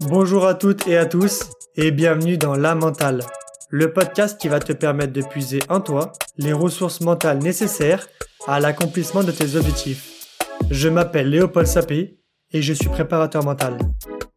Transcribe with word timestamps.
Bonjour 0.00 0.46
à 0.46 0.54
toutes 0.54 0.88
et 0.88 0.96
à 0.96 1.06
tous 1.06 1.50
et 1.76 1.90
bienvenue 1.90 2.38
dans 2.38 2.54
La 2.54 2.74
Mentale, 2.74 3.22
le 3.68 3.92
podcast 3.92 4.40
qui 4.40 4.48
va 4.48 4.58
te 4.58 4.72
permettre 4.72 5.12
de 5.12 5.22
puiser 5.22 5.60
en 5.68 5.80
toi 5.80 6.12
les 6.38 6.52
ressources 6.52 7.00
mentales 7.00 7.38
nécessaires 7.38 8.08
à 8.46 8.60
l'accomplissement 8.60 9.22
de 9.22 9.30
tes 9.30 9.56
objectifs. 9.56 10.36
Je 10.70 10.88
m'appelle 10.88 11.30
Léopold 11.30 11.66
Sapé 11.66 12.18
et 12.52 12.62
je 12.62 12.72
suis 12.72 12.88
préparateur 12.88 13.44
mental, 13.44 13.78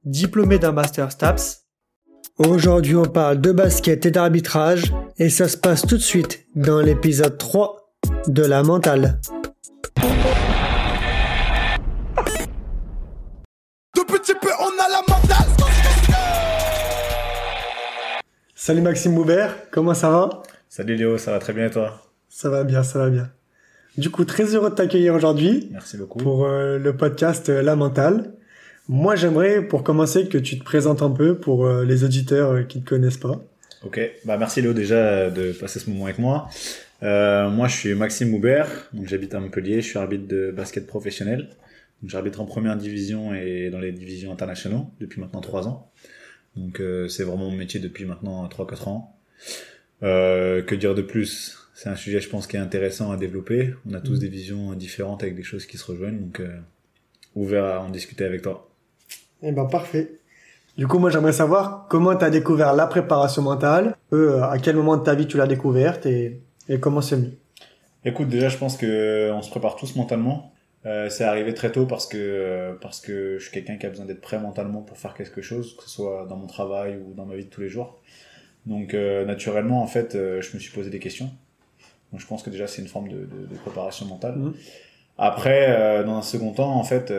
diplômé 0.03 0.59
d'un 0.59 0.71
master 0.71 1.11
STAPS. 1.11 1.65
Aujourd'hui 2.37 2.95
on 2.95 3.05
parle 3.05 3.39
de 3.39 3.51
basket 3.51 4.05
et 4.05 4.11
d'arbitrage 4.11 4.93
et 5.17 5.29
ça 5.29 5.47
se 5.47 5.57
passe 5.57 5.83
tout 5.83 5.97
de 5.97 6.01
suite 6.01 6.45
dans 6.55 6.81
l'épisode 6.81 7.37
3 7.37 7.95
de 8.27 8.43
La 8.43 8.63
Mentale. 8.63 9.19
Salut 18.55 18.81
Maxime 18.81 19.11
Moubert, 19.11 19.69
comment 19.69 19.93
ça 19.93 20.09
va? 20.09 20.43
Salut 20.69 20.95
Léo, 20.95 21.17
ça 21.17 21.31
va 21.31 21.39
très 21.39 21.51
bien 21.51 21.65
et 21.65 21.69
toi? 21.69 22.01
Ça 22.29 22.49
va 22.49 22.63
bien, 22.63 22.83
ça 22.83 22.99
va 22.99 23.09
bien. 23.09 23.29
Du 23.97 24.09
coup, 24.09 24.23
très 24.23 24.55
heureux 24.55 24.69
de 24.69 24.75
t'accueillir 24.75 25.13
aujourd'hui. 25.13 25.67
Merci 25.73 25.97
beaucoup. 25.97 26.19
Pour 26.19 26.45
euh, 26.45 26.77
le 26.77 26.95
podcast 26.95 27.49
euh, 27.49 27.61
La 27.61 27.75
Mentale. 27.75 28.31
Moi, 28.87 29.17
j'aimerais, 29.17 29.61
pour 29.61 29.83
commencer, 29.83 30.29
que 30.29 30.37
tu 30.37 30.57
te 30.57 30.63
présentes 30.63 31.01
un 31.01 31.11
peu 31.11 31.37
pour 31.37 31.65
euh, 31.65 31.83
les 31.83 32.05
auditeurs 32.05 32.65
qui 32.67 32.77
ne 32.77 32.83
te 32.83 32.89
connaissent 32.89 33.17
pas. 33.17 33.43
Ok, 33.83 33.99
bah 34.23 34.37
merci 34.37 34.61
Léo 34.61 34.71
déjà 34.71 35.29
de 35.29 35.51
passer 35.51 35.79
ce 35.79 35.89
moment 35.89 36.05
avec 36.05 36.17
moi. 36.17 36.47
moi, 37.01 37.67
je 37.67 37.75
suis 37.75 37.93
Maxime 37.93 38.29
Moubert, 38.29 38.69
donc 38.93 39.07
j'habite 39.07 39.35
à 39.35 39.41
Montpellier, 39.41 39.81
je 39.81 39.87
suis 39.89 39.99
arbitre 39.99 40.29
de 40.29 40.51
basket 40.55 40.87
professionnel. 40.87 41.49
J'arbitre 42.05 42.41
en 42.41 42.45
première 42.45 42.75
division 42.75 43.33
et 43.33 43.69
dans 43.69 43.79
les 43.79 43.91
divisions 43.91 44.31
internationaux 44.31 44.91
depuis 44.99 45.21
maintenant 45.21 45.41
trois 45.41 45.67
ans. 45.67 45.91
Donc 46.55 46.79
euh, 46.79 47.07
c'est 47.07 47.23
vraiment 47.23 47.49
mon 47.49 47.55
métier 47.55 47.79
depuis 47.79 48.05
maintenant 48.05 48.47
3-4 48.47 48.89
ans. 48.89 49.15
Euh, 50.03 50.61
que 50.61 50.75
dire 50.75 50.95
de 50.95 51.01
plus? 51.01 51.57
C'est 51.73 51.89
un 51.89 51.95
sujet, 51.95 52.19
je 52.19 52.29
pense, 52.29 52.45
qui 52.45 52.55
est 52.55 52.59
intéressant 52.59 53.11
à 53.11 53.17
développer. 53.17 53.73
On 53.89 53.93
a 53.93 54.01
tous 54.01 54.17
mm. 54.17 54.19
des 54.19 54.27
visions 54.27 54.73
différentes 54.73 55.23
avec 55.23 55.35
des 55.35 55.43
choses 55.43 55.65
qui 55.65 55.77
se 55.77 55.85
rejoignent, 55.85 56.19
donc 56.19 56.39
euh, 56.39 56.59
ouvert 57.35 57.65
à 57.65 57.79
en 57.79 57.89
discuter 57.89 58.25
avec 58.25 58.43
toi. 58.43 58.69
Eh 59.41 59.51
ben 59.51 59.65
parfait. 59.65 60.19
Du 60.77 60.87
coup, 60.87 60.99
moi 60.99 61.09
j'aimerais 61.09 61.33
savoir 61.33 61.87
comment 61.89 62.15
tu 62.15 62.25
as 62.25 62.29
découvert 62.29 62.73
la 62.73 62.87
préparation 62.87 63.41
mentale, 63.41 63.95
à 64.11 64.57
quel 64.61 64.75
moment 64.75 64.97
de 64.97 65.03
ta 65.03 65.15
vie 65.15 65.27
tu 65.27 65.37
l'as 65.37 65.47
découverte 65.47 66.05
et, 66.05 66.41
et 66.67 66.79
comment 66.79 67.01
c'est 67.01 67.15
venu? 67.15 67.31
Écoute, 68.05 68.27
déjà 68.27 68.49
je 68.49 68.57
pense 68.57 68.77
que 68.77 69.31
on 69.31 69.41
se 69.41 69.49
prépare 69.49 69.75
tous 69.75 69.95
mentalement. 69.95 70.52
Euh, 70.85 71.09
c'est 71.09 71.23
arrivé 71.23 71.53
très 71.53 71.71
tôt 71.71 71.85
parce 71.85 72.07
que 72.07 72.17
euh, 72.17 72.73
parce 72.73 72.99
que 72.99 73.37
je 73.37 73.43
suis 73.43 73.53
quelqu'un 73.53 73.77
qui 73.77 73.85
a 73.85 73.89
besoin 73.89 74.05
d'être 74.05 74.19
prêt 74.19 74.37
mentalement 74.37 74.81
pour 74.81 74.97
faire 74.97 75.13
quelque 75.13 75.41
chose, 75.41 75.77
que 75.77 75.83
ce 75.83 75.89
soit 75.89 76.25
dans 76.27 76.35
mon 76.35 76.47
travail 76.47 76.97
ou 76.97 77.13
dans 77.13 77.25
ma 77.25 77.35
vie 77.35 77.45
de 77.45 77.49
tous 77.49 77.61
les 77.61 77.69
jours. 77.69 78.01
Donc 78.65 78.93
euh, 78.93 79.23
naturellement, 79.25 79.81
en 79.81 79.87
fait, 79.87 80.13
je 80.13 80.53
me 80.53 80.59
suis 80.59 80.71
posé 80.71 80.89
des 80.89 80.99
questions. 80.99 81.31
Donc 82.11 82.19
je 82.19 82.27
pense 82.27 82.43
que 82.43 82.49
déjà 82.49 82.67
c'est 82.67 82.81
une 82.81 82.87
forme 82.89 83.07
de, 83.07 83.19
de, 83.19 83.47
de 83.49 83.55
préparation 83.63 84.05
mentale. 84.05 84.35
Mmh. 84.35 84.53
Après, 85.17 86.03
dans 86.05 86.17
un 86.17 86.21
second 86.21 86.51
temps, 86.53 86.73
en 86.73 86.83
fait, 86.83 87.13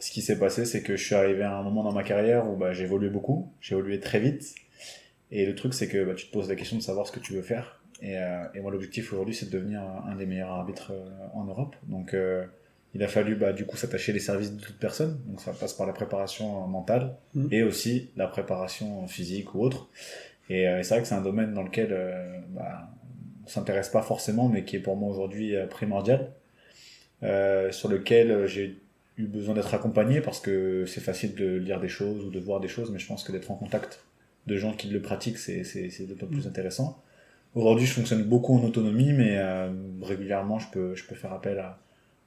ce 0.00 0.10
qui 0.10 0.20
s'est 0.20 0.38
passé, 0.38 0.64
c'est 0.64 0.82
que 0.82 0.96
je 0.96 1.04
suis 1.04 1.14
arrivé 1.14 1.42
à 1.42 1.56
un 1.56 1.62
moment 1.62 1.84
dans 1.84 1.92
ma 1.92 2.02
carrière 2.02 2.50
où 2.50 2.56
bah, 2.56 2.72
j'ai 2.72 2.84
évolué 2.84 3.08
beaucoup, 3.08 3.52
j'ai 3.60 3.76
évolué 3.76 4.00
très 4.00 4.18
vite. 4.18 4.54
Et 5.30 5.46
le 5.46 5.54
truc, 5.54 5.74
c'est 5.74 5.86
que 5.86 6.04
bah, 6.04 6.14
tu 6.14 6.26
te 6.26 6.32
poses 6.32 6.48
la 6.48 6.56
question 6.56 6.76
de 6.76 6.82
savoir 6.82 7.06
ce 7.06 7.12
que 7.12 7.20
tu 7.20 7.34
veux 7.34 7.42
faire. 7.42 7.80
Et, 8.02 8.14
et 8.54 8.60
moi, 8.60 8.72
l'objectif 8.72 9.12
aujourd'hui, 9.12 9.34
c'est 9.34 9.46
de 9.46 9.56
devenir 9.56 9.80
un, 9.80 10.16
des 10.16 10.26
meilleurs 10.26 10.50
arbitres 10.50 10.92
en 11.34 11.44
Europe. 11.44 11.76
Donc 11.86 12.16
il 12.98 13.04
a 13.04 13.08
fallu 13.08 13.36
bah, 13.36 13.52
du 13.52 13.64
coup 13.64 13.76
s'attacher 13.76 14.12
les 14.12 14.18
services 14.18 14.52
de 14.52 14.60
toute 14.60 14.76
personne, 14.76 15.20
donc 15.26 15.40
ça 15.40 15.52
passe 15.52 15.72
par 15.72 15.86
la 15.86 15.92
préparation 15.92 16.66
mentale 16.66 17.14
mm. 17.34 17.46
et 17.52 17.62
aussi 17.62 18.10
la 18.16 18.26
préparation 18.26 19.06
physique 19.06 19.54
ou 19.54 19.60
autre. 19.60 19.88
Et 20.50 20.66
euh, 20.66 20.82
c'est 20.82 20.94
vrai 20.94 21.02
que 21.02 21.08
c'est 21.08 21.14
un 21.14 21.22
domaine 21.22 21.54
dans 21.54 21.62
lequel 21.62 21.90
euh, 21.92 22.40
bah, 22.48 22.90
on 23.44 23.48
s'intéresse 23.48 23.88
pas 23.88 24.02
forcément, 24.02 24.48
mais 24.48 24.64
qui 24.64 24.74
est 24.74 24.80
pour 24.80 24.96
moi 24.96 25.10
aujourd'hui 25.10 25.54
euh, 25.54 25.68
primordial, 25.68 26.32
euh, 27.22 27.70
sur 27.70 27.88
lequel 27.88 28.48
j'ai 28.48 28.80
eu 29.16 29.26
besoin 29.26 29.54
d'être 29.54 29.74
accompagné 29.74 30.20
parce 30.20 30.40
que 30.40 30.84
c'est 30.86 31.00
facile 31.00 31.36
de 31.36 31.54
lire 31.54 31.78
des 31.78 31.88
choses 31.88 32.24
ou 32.24 32.30
de 32.30 32.40
voir 32.40 32.58
des 32.58 32.68
choses, 32.68 32.90
mais 32.90 32.98
je 32.98 33.06
pense 33.06 33.22
que 33.22 33.30
d'être 33.30 33.52
en 33.52 33.56
contact 33.56 34.04
de 34.48 34.56
gens 34.56 34.72
qui 34.72 34.88
le 34.88 35.00
pratiquent, 35.00 35.38
c'est 35.38 36.06
d'autant 36.08 36.26
plus 36.26 36.46
mm. 36.46 36.48
intéressant. 36.48 37.00
Aujourd'hui, 37.54 37.86
je 37.86 37.92
fonctionne 37.92 38.24
beaucoup 38.24 38.56
en 38.56 38.64
autonomie, 38.64 39.12
mais 39.12 39.40
régulièrement, 40.02 40.58
je 40.58 40.68
peux, 40.70 40.94
je 40.94 41.04
peux 41.04 41.14
faire 41.14 41.32
appel 41.32 41.58
à, 41.58 41.78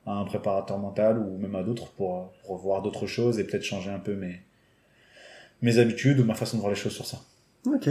à 0.05 0.13
un 0.13 0.25
préparateur 0.25 0.77
mental 0.77 1.19
ou 1.19 1.37
même 1.37 1.55
à 1.55 1.63
d'autres 1.63 1.91
pour, 1.91 2.31
pour 2.45 2.57
voir 2.57 2.81
d'autres 2.81 3.07
choses 3.07 3.39
et 3.39 3.43
peut-être 3.43 3.63
changer 3.63 3.91
un 3.91 3.99
peu 3.99 4.15
mes, 4.15 4.41
mes 5.61 5.77
habitudes 5.77 6.19
ou 6.19 6.23
ma 6.23 6.33
façon 6.33 6.57
de 6.57 6.61
voir 6.61 6.71
les 6.71 6.79
choses 6.79 6.93
sur 6.93 7.05
ça. 7.05 7.19
Ok. 7.67 7.89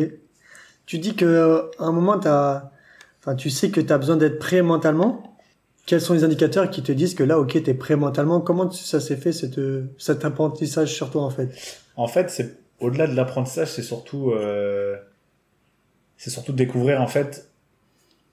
Tu 0.86 0.98
dis 0.98 1.14
que 1.14 1.70
à 1.78 1.84
un 1.84 1.92
moment, 1.92 2.18
as, 2.24 2.72
enfin, 3.20 3.36
tu 3.36 3.48
sais 3.50 3.70
que 3.70 3.80
tu 3.80 3.92
as 3.92 3.98
besoin 3.98 4.16
d'être 4.16 4.38
prêt 4.38 4.62
mentalement. 4.62 5.36
Quels 5.86 6.00
sont 6.00 6.14
les 6.14 6.24
indicateurs 6.24 6.68
qui 6.70 6.82
te 6.82 6.92
disent 6.92 7.14
que 7.14 7.22
là, 7.22 7.38
ok, 7.38 7.62
tu 7.62 7.70
es 7.70 7.74
prêt 7.74 7.96
mentalement? 7.96 8.40
Comment 8.40 8.70
ça 8.70 9.00
s'est 9.00 9.16
fait 9.16 9.32
cette, 9.32 9.60
cet 9.98 10.24
apprentissage 10.24 10.92
sur 10.92 11.10
toi 11.10 11.22
en 11.22 11.30
fait? 11.30 11.50
En 11.96 12.08
fait, 12.08 12.30
c'est 12.30 12.58
au-delà 12.80 13.06
de 13.06 13.14
l'apprentissage, 13.14 13.68
c'est 13.68 13.82
surtout, 13.82 14.30
euh, 14.30 14.96
c'est 16.16 16.30
surtout 16.30 16.52
de 16.52 16.56
découvrir 16.56 17.00
en 17.00 17.06
fait 17.06 17.49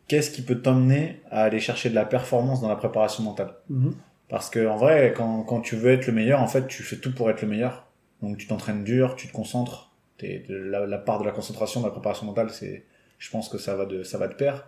qu'est-ce 0.08 0.32
qui 0.32 0.42
peut 0.42 0.60
t'emmener 0.60 1.22
à 1.32 1.44
aller 1.44 1.60
chercher 1.60 1.90
de 1.90 1.96
la 1.96 2.06
performance 2.06 2.62
dans 2.62 2.70
la 2.70 2.76
préparation 2.76 3.24
mentale 3.24 3.54
mhm. 3.70 3.96
Parce 4.30 4.50
que 4.50 4.68
en 4.68 4.76
vrai, 4.76 5.14
quand, 5.16 5.44
quand 5.44 5.62
tu 5.62 5.78
veux 5.78 5.92
être 5.92 6.08
le 6.08 6.14
meilleur, 6.14 6.42
en 6.42 6.48
fait, 6.48 6.68
tu 6.68 6.84
fais 6.84 6.98
tout 6.98 7.14
pour 7.14 7.30
être 7.30 7.42
le 7.42 7.48
meilleur. 7.48 7.88
Donc 8.22 8.38
tu 8.38 8.48
t'entraînes 8.48 8.84
dur, 8.84 9.16
tu 9.16 9.28
te 9.28 9.34
concentres. 9.34 9.92
Es, 10.22 10.44
la, 10.50 10.86
la, 10.86 10.98
part 10.98 11.20
de 11.20 11.26
la 11.26 11.32
concentration 11.32 11.80
de 11.80 11.86
la 11.86 11.92
préparation 11.92 12.26
mentale, 12.26 12.50
c'est, 12.50 12.84
je 13.20 13.30
pense 13.30 13.50
que 13.50 13.58
ça 13.58 13.76
va 13.76 13.86
de 13.86 14.04
ça 14.04 14.18
va 14.18 14.28
de 14.28 14.34
pair. 14.34 14.68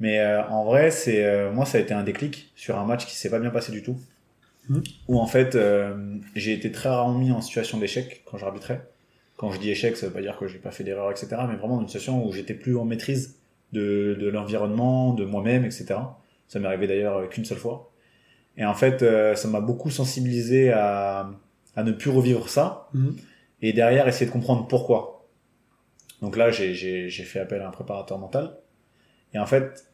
Mais 0.00 0.18
euh, 0.18 0.44
en 0.48 0.64
vrai, 0.64 0.90
c'est 0.90 1.24
euh, 1.24 1.52
moi 1.52 1.64
ça 1.64 1.78
a 1.78 1.80
été 1.80 1.94
un 1.94 2.02
déclic 2.02 2.52
sur 2.56 2.78
un 2.78 2.84
match 2.84 3.06
qui 3.06 3.14
s'est 3.14 3.30
pas 3.30 3.38
bien 3.38 3.50
passé 3.50 3.72
du 3.72 3.82
tout. 3.82 3.98
Mhm. 4.68 4.82
Où 5.08 5.18
en 5.18 5.26
fait, 5.26 5.54
euh, 5.54 6.16
j'ai 6.34 6.52
été 6.52 6.70
très 6.70 6.88
rarement 6.88 7.18
mis 7.18 7.32
en 7.32 7.40
situation 7.40 7.78
d'échec 7.78 8.22
quand 8.26 8.36
j'arbitrais. 8.36 8.82
Quand 9.36 9.50
je 9.52 9.58
dis 9.58 9.70
échec, 9.70 9.96
ça 9.96 10.06
veut 10.08 10.12
pas 10.12 10.20
dire 10.20 10.36
que 10.36 10.46
j'ai 10.46 10.58
pas 10.58 10.70
fait 10.70 10.84
d'erreur, 10.84 11.10
etc. 11.10 11.28
Mais 11.48 11.56
vraiment 11.56 11.76
dans 11.76 11.82
une 11.82 11.88
situation 11.88 12.26
où 12.26 12.32
j'étais 12.32 12.52
plus 12.52 12.76
en 12.76 12.84
maîtrise 12.84 13.39
de, 13.72 14.16
de 14.20 14.28
l'environnement, 14.28 15.14
de 15.14 15.24
moi-même, 15.24 15.64
etc. 15.64 15.94
Ça 16.48 16.58
m'est 16.58 16.66
arrivé 16.66 16.86
d'ailleurs 16.86 17.28
qu'une 17.28 17.44
seule 17.44 17.58
fois. 17.58 17.92
Et 18.56 18.64
en 18.64 18.74
fait, 18.74 19.02
euh, 19.02 19.34
ça 19.34 19.48
m'a 19.48 19.60
beaucoup 19.60 19.90
sensibilisé 19.90 20.72
à, 20.72 21.30
à 21.76 21.82
ne 21.82 21.92
plus 21.92 22.10
revivre 22.10 22.48
ça. 22.48 22.88
Mhm. 22.94 23.16
Et 23.62 23.72
derrière, 23.72 24.08
essayer 24.08 24.26
de 24.26 24.32
comprendre 24.32 24.66
pourquoi. 24.66 25.28
Donc 26.22 26.36
là, 26.36 26.50
j'ai 26.50 27.10
fait 27.10 27.40
appel 27.40 27.62
à 27.62 27.68
un 27.68 27.70
préparateur 27.70 28.18
mental. 28.18 28.56
Et 29.32 29.38
en 29.38 29.46
fait, 29.46 29.86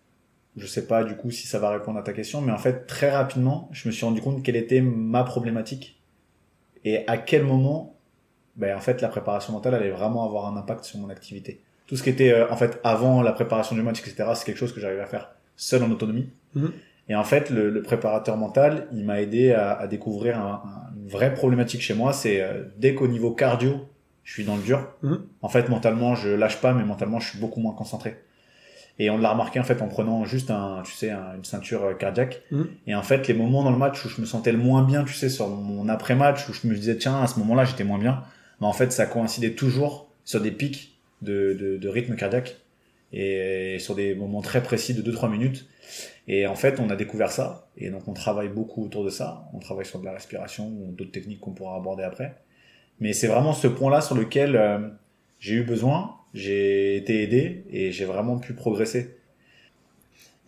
je 0.57 0.67
sais 0.67 0.87
pas 0.87 1.05
du 1.05 1.17
coup 1.17 1.31
si 1.31 1.47
ça 1.47 1.59
va 1.59 1.71
répondre 1.71 1.99
à 1.99 2.03
ta 2.03 2.13
question, 2.13 2.41
mais 2.41 2.53
en 2.53 2.59
fait, 2.59 2.87
très 2.87 3.11
rapidement, 3.11 3.69
je 3.73 3.89
me 3.89 3.93
suis 3.93 4.05
rendu 4.05 4.21
compte 4.21 4.43
quelle 4.43 4.57
était 4.57 4.81
ma 4.81 5.23
problématique 5.23 6.01
et 6.85 7.07
à 7.07 7.19
quel 7.19 7.45
moment, 7.45 7.99
ben, 8.57 8.75
en 8.75 8.81
fait, 8.81 9.03
la 9.03 9.09
préparation 9.09 9.53
mentale 9.53 9.75
allait 9.75 9.91
vraiment 9.91 10.25
avoir 10.25 10.47
un 10.47 10.57
impact 10.57 10.85
sur 10.85 10.99
mon 10.99 11.11
activité 11.11 11.63
tout 11.87 11.97
ce 11.97 12.03
qui 12.03 12.11
était 12.11 12.33
euh, 12.33 12.51
en 12.51 12.57
fait 12.57 12.81
avant 12.85 13.23
la 13.23 13.33
préparation 13.33 13.77
du 13.77 13.83
match, 13.83 14.01
etc. 14.01 14.31
C'est 14.35 14.45
quelque 14.45 14.59
chose 14.59 14.73
que 14.73 14.81
j'arrivais 14.81 15.03
à 15.03 15.07
faire 15.07 15.31
seul 15.57 15.83
en 15.83 15.91
autonomie. 15.91 16.29
Mhm. 16.55 16.73
Et 17.09 17.15
en 17.15 17.25
fait, 17.25 17.51
le, 17.51 17.71
le, 17.71 17.83
préparateur 17.83 18.37
mental, 18.37 18.89
il 18.93 19.05
m'a 19.05 19.21
aidé 19.21 19.53
à, 19.53 19.73
à 19.73 19.87
découvrir 19.87 20.39
un, 20.39 20.63
une 20.97 21.09
vraie 21.09 21.33
problématique 21.33 21.81
chez 21.81 21.95
moi. 21.95 22.13
C'est 22.13 22.41
euh, 22.41 22.65
dès 22.79 22.95
qu'au 22.95 23.07
niveau 23.07 23.31
cardio, 23.31 23.87
je 24.25 24.33
suis 24.33 24.45
dans 24.45 24.57
le 24.57 24.63
dur. 24.63 24.89
Mhm. 25.03 25.23
En 25.41 25.49
fait, 25.49 25.69
mentalement, 25.69 26.15
je 26.17 26.31
lâche 26.31 26.61
pas, 26.61 26.73
mais 26.73 26.85
mentalement, 26.85 27.21
je 27.21 27.31
suis 27.31 27.39
beaucoup 27.39 27.61
moins 27.61 27.75
concentré. 27.75 28.21
Et 28.99 29.11
on 29.11 29.19
l'a 29.19 29.31
remarqué 29.31 29.61
en 29.61 29.63
fait 29.63 29.83
en 29.83 29.89
prenant 29.89 30.25
juste 30.25 30.51
un, 30.51 30.83
tu 30.83 30.93
sais, 30.93 31.11
une 31.13 31.45
ceinture 31.45 31.85
euh, 31.85 31.95
cardiaque. 31.95 32.43
Mhm. 32.51 32.69
Et 32.89 32.95
en 32.97 33.03
fait, 33.03 33.29
les 33.29 33.35
moments 33.35 33.63
dans 33.63 33.71
le 33.71 33.79
match 33.79 34.05
où 34.05 34.09
je 34.09 34.21
me 34.21 34.27
sentais 34.27 34.51
le 34.53 34.59
moins 34.59 34.83
bien, 34.83 35.05
tu 35.05 35.15
sais, 35.15 35.29
sur 35.29 35.49
mon 35.49 35.89
après-match, 35.89 36.49
où 36.49 36.53
je 36.53 36.67
me 36.67 36.75
disais 36.75 36.97
tiens, 36.97 37.23
à 37.23 37.29
ce 37.29 37.39
moment-là, 37.39 37.65
j'étais 37.65 37.85
moins 37.85 37.99
bien. 37.99 38.25
Mais 38.61 38.67
en 38.67 38.73
fait, 38.73 38.91
ça 38.91 39.07
coïncidait 39.07 39.53
toujours 39.53 40.09
sur 40.25 40.41
des 40.41 40.51
pics 40.51 40.96
de, 41.23 41.57
de, 41.59 41.77
de 41.77 41.89
rythme 41.89 42.17
cardiaque 42.17 42.57
et 43.13 43.79
sur 43.79 43.95
des 43.95 44.15
moments 44.15 44.43
très 44.43 44.63
précis 44.63 44.95
de 44.95 45.03
2-3 45.03 45.31
minutes. 45.31 45.67
Et 46.29 46.47
en 46.47 46.57
fait, 46.57 46.81
on 46.81 46.91
a 46.91 46.97
découvert 46.97 47.31
ça, 47.31 47.69
et 47.77 47.91
donc 47.91 48.09
on 48.09 48.13
travaille 48.13 48.49
beaucoup 48.49 48.85
autour 48.85 49.05
de 49.05 49.11
ça. 49.11 49.49
On 49.55 49.59
travaille 49.59 49.87
sur 49.87 50.01
de 50.01 50.05
la 50.05 50.13
respiration 50.13 50.69
ou 50.69 50.93
d'autres 50.93 51.13
techniques 51.13 51.41
qu'on 51.41 51.53
pourra 51.53 51.77
aborder 51.77 52.03
après. 52.03 52.37
Mais 53.01 53.13
c'est 53.13 53.29
vraiment 53.29 53.53
ce 53.53 53.69
point-là 53.69 54.01
sur 54.01 54.17
lequel 54.17 54.57
euh, 54.57 54.79
j'ai 55.39 55.55
eu 55.55 55.63
besoin, 55.63 56.17
j'ai 56.35 56.97
été 56.97 57.23
aidé 57.23 57.65
et 57.71 57.93
j'ai 57.93 58.05
vraiment 58.05 58.39
pu 58.39 58.55
progresser. 58.55 59.17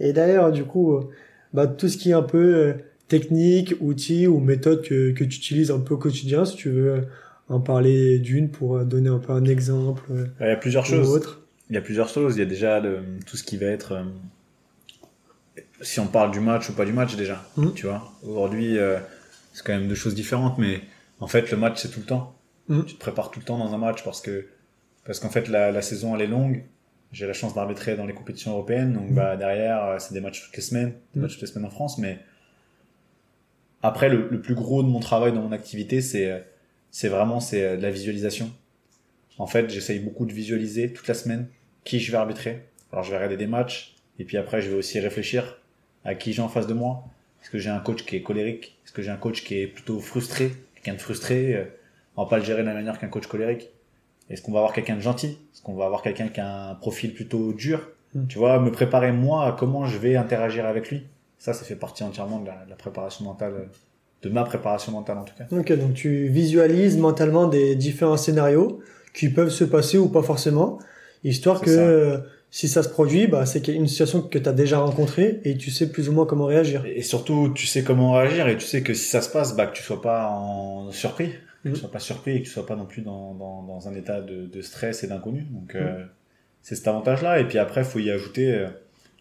Et 0.00 0.12
d'ailleurs, 0.12 0.50
du 0.50 0.64
coup, 0.64 0.94
euh, 0.94 1.10
bah, 1.52 1.66
tout 1.66 1.88
ce 1.88 1.96
qui 1.96 2.10
est 2.10 2.14
un 2.14 2.22
peu 2.22 2.54
euh, 2.54 2.74
technique, 3.06 3.74
outils 3.80 4.26
ou 4.26 4.40
méthode 4.40 4.82
que, 4.82 5.12
que 5.12 5.24
tu 5.24 5.36
utilises 5.36 5.70
un 5.70 5.80
peu 5.80 5.94
au 5.94 5.98
quotidien, 5.98 6.44
si 6.44 6.56
tu 6.56 6.70
veux 6.70 7.06
en 7.48 7.60
parler 7.60 8.18
d'une 8.18 8.50
pour 8.50 8.84
donner 8.84 9.08
un 9.08 9.18
peu 9.18 9.32
un 9.32 9.44
exemple 9.44 10.02
Il 10.40 10.46
y 10.46 10.50
a 10.50 10.56
plusieurs 10.56 10.84
choses. 10.86 11.38
Il 11.70 11.74
y 11.74 11.78
a 11.78 11.82
plusieurs 11.82 12.08
choses. 12.08 12.36
Il 12.36 12.40
y 12.40 12.42
a 12.42 12.46
déjà 12.46 12.82
tout 13.26 13.36
ce 13.36 13.42
qui 13.44 13.56
va 13.56 13.66
être. 13.66 13.92
Euh, 13.92 14.02
si 15.80 16.00
on 16.00 16.06
parle 16.06 16.30
du 16.32 16.40
match 16.40 16.68
ou 16.70 16.72
pas 16.72 16.84
du 16.84 16.92
match 16.92 17.14
déjà, 17.16 17.44
mmh. 17.56 17.72
tu 17.74 17.86
vois. 17.86 18.12
Aujourd'hui, 18.22 18.78
euh, 18.78 18.98
c'est 19.52 19.64
quand 19.64 19.72
même 19.72 19.88
deux 19.88 19.94
choses 19.94 20.14
différentes, 20.14 20.58
mais 20.58 20.80
En 21.20 21.26
fait, 21.26 21.50
le 21.50 21.56
match, 21.56 21.80
c'est 21.82 21.88
tout 21.90 21.98
le 22.00 22.06
temps. 22.06 22.36
Mm. 22.68 22.82
Tu 22.84 22.94
te 22.94 23.00
prépares 23.00 23.30
tout 23.32 23.40
le 23.40 23.44
temps 23.44 23.58
dans 23.58 23.74
un 23.74 23.78
match 23.78 24.04
parce 24.04 24.20
que, 24.20 24.46
parce 25.04 25.18
qu'en 25.18 25.30
fait, 25.30 25.48
la, 25.48 25.72
la 25.72 25.82
saison, 25.82 26.14
elle 26.14 26.22
est 26.22 26.26
longue. 26.28 26.62
J'ai 27.10 27.26
la 27.26 27.32
chance 27.32 27.54
d'arbitrer 27.54 27.96
dans 27.96 28.06
les 28.06 28.14
compétitions 28.14 28.52
européennes. 28.52 28.92
Donc, 28.92 29.10
Mm. 29.10 29.14
bah, 29.14 29.36
derrière, 29.36 29.82
euh, 29.84 29.96
c'est 29.98 30.14
des 30.14 30.20
matchs 30.20 30.44
toutes 30.44 30.54
les 30.56 30.62
semaines, 30.62 30.92
des 31.14 31.20
matchs 31.20 31.32
toutes 31.32 31.40
les 31.42 31.46
semaines 31.48 31.66
en 31.66 31.70
France. 31.70 31.98
Mais 31.98 32.20
après, 33.82 34.08
le, 34.08 34.28
le 34.30 34.40
plus 34.40 34.54
gros 34.54 34.82
de 34.84 34.88
mon 34.88 35.00
travail 35.00 35.32
dans 35.32 35.42
mon 35.42 35.50
activité, 35.52 36.00
c'est, 36.00 36.30
euh, 36.30 36.38
c'est 36.90 37.08
vraiment, 37.08 37.40
c'est 37.40 37.62
euh, 37.62 37.76
de 37.76 37.82
la 37.82 37.90
visualisation. 37.90 38.50
En 39.38 39.46
fait, 39.46 39.70
j'essaye 39.70 40.00
beaucoup 40.00 40.26
de 40.26 40.32
visualiser 40.32 40.92
toute 40.92 41.06
la 41.06 41.14
semaine 41.14 41.48
qui 41.84 42.00
je 42.00 42.10
vais 42.10 42.18
arbitrer. 42.18 42.64
Alors, 42.92 43.04
je 43.04 43.10
vais 43.10 43.16
regarder 43.16 43.36
des 43.36 43.46
matchs. 43.46 43.94
Et 44.18 44.24
puis 44.24 44.36
après, 44.36 44.60
je 44.60 44.70
vais 44.70 44.76
aussi 44.76 44.98
réfléchir 44.98 45.60
à 46.04 46.14
qui 46.14 46.32
j'ai 46.32 46.42
en 46.42 46.48
face 46.48 46.66
de 46.66 46.74
moi. 46.74 47.04
Est-ce 47.42 47.50
que 47.50 47.58
j'ai 47.58 47.70
un 47.70 47.78
coach 47.78 48.04
qui 48.04 48.16
est 48.16 48.22
colérique? 48.22 48.78
Est-ce 48.84 48.92
que 48.92 49.02
j'ai 49.02 49.10
un 49.10 49.16
coach 49.16 49.44
qui 49.44 49.60
est 49.60 49.66
plutôt 49.66 50.00
frustré? 50.00 50.52
Quelqu'un 50.74 50.94
de 50.94 51.00
frustré, 51.00 51.54
euh, 51.54 51.64
on 52.16 52.24
va 52.24 52.28
pas 52.28 52.38
le 52.38 52.44
gérer 52.44 52.62
de 52.62 52.66
la 52.66 52.74
manière 52.74 52.98
qu'un 52.98 53.08
coach 53.08 53.26
colérique. 53.26 53.70
Est-ce 54.28 54.42
qu'on 54.42 54.52
va 54.52 54.58
avoir 54.58 54.74
quelqu'un 54.74 54.96
de 54.96 55.00
gentil? 55.00 55.38
Est-ce 55.52 55.62
qu'on 55.62 55.74
va 55.74 55.86
avoir 55.86 56.02
quelqu'un 56.02 56.28
qui 56.28 56.40
a 56.40 56.70
un 56.70 56.74
profil 56.74 57.14
plutôt 57.14 57.52
dur? 57.52 57.88
Mm. 58.14 58.26
Tu 58.26 58.38
vois, 58.38 58.58
me 58.58 58.72
préparer 58.72 59.12
moi 59.12 59.46
à 59.46 59.52
comment 59.52 59.86
je 59.86 59.98
vais 59.98 60.16
interagir 60.16 60.66
avec 60.66 60.90
lui. 60.90 61.06
Ça, 61.38 61.52
ça 61.52 61.64
fait 61.64 61.76
partie 61.76 62.02
entièrement 62.02 62.40
de 62.40 62.46
la, 62.46 62.64
de 62.64 62.70
la 62.70 62.76
préparation 62.76 63.24
mentale, 63.24 63.52
euh, 63.54 63.66
de 64.22 64.28
ma 64.30 64.44
préparation 64.44 64.92
mentale 64.92 65.18
en 65.18 65.24
tout 65.24 65.34
cas. 65.36 65.44
Ok, 65.56 65.72
donc 65.78 65.94
tu 65.94 66.28
visualises 66.28 66.96
mentalement 66.98 67.46
des 67.46 67.74
différents 67.76 68.16
scénarios 68.16 68.80
qui 69.14 69.28
peuvent 69.28 69.50
se 69.50 69.64
passer 69.64 69.98
ou 69.98 70.08
pas 70.08 70.22
forcément, 70.22 70.78
histoire 71.24 71.60
que 71.60 71.74
ça. 71.74 71.80
euh, 71.80 72.18
si 72.50 72.66
ça 72.68 72.82
se 72.82 72.88
produit, 72.88 73.26
bah, 73.26 73.44
c'est 73.46 73.60
qu'il 73.60 73.74
y 73.74 73.76
a 73.76 73.80
une 73.80 73.86
situation 73.88 74.22
que 74.22 74.38
tu 74.38 74.48
as 74.48 74.52
déjà 74.52 74.78
rencontrée 74.78 75.40
et 75.44 75.56
tu 75.56 75.70
sais 75.70 75.90
plus 75.90 76.08
ou 76.08 76.12
moins 76.12 76.24
comment 76.26 76.46
réagir. 76.46 76.84
Et 76.86 77.02
surtout, 77.02 77.52
tu 77.54 77.66
sais 77.66 77.82
comment 77.84 78.12
réagir 78.12 78.48
et 78.48 78.56
tu 78.56 78.64
sais 78.66 78.82
que 78.82 78.94
si 78.94 79.08
ça 79.08 79.20
se 79.20 79.28
passe, 79.30 79.54
bah, 79.54 79.66
que 79.66 79.76
tu 79.76 79.82
sois 79.82 80.00
pas 80.00 80.28
en 80.30 80.90
surpris, 80.92 81.28
que 81.62 81.68
Mhm. 81.68 81.74
tu 81.74 81.80
sois 81.80 81.90
pas 81.90 81.98
surpris 81.98 82.36
et 82.36 82.40
que 82.40 82.46
tu 82.46 82.52
sois 82.52 82.64
pas 82.66 82.76
non 82.76 82.86
plus 82.86 83.02
dans, 83.02 83.34
dans, 83.34 83.62
dans 83.64 83.88
un 83.88 83.94
état 83.94 84.20
de, 84.22 84.46
de 84.46 84.62
stress 84.62 85.04
et 85.04 85.08
d'inconnu. 85.08 85.46
Donc, 85.50 85.74
euh, 85.74 86.04
c'est 86.62 86.74
cet 86.74 86.88
avantage-là. 86.88 87.38
Et 87.40 87.44
puis 87.46 87.58
après, 87.58 87.84
faut 87.84 87.98
y 87.98 88.10
ajouter, 88.10 88.50
euh, 88.54 88.66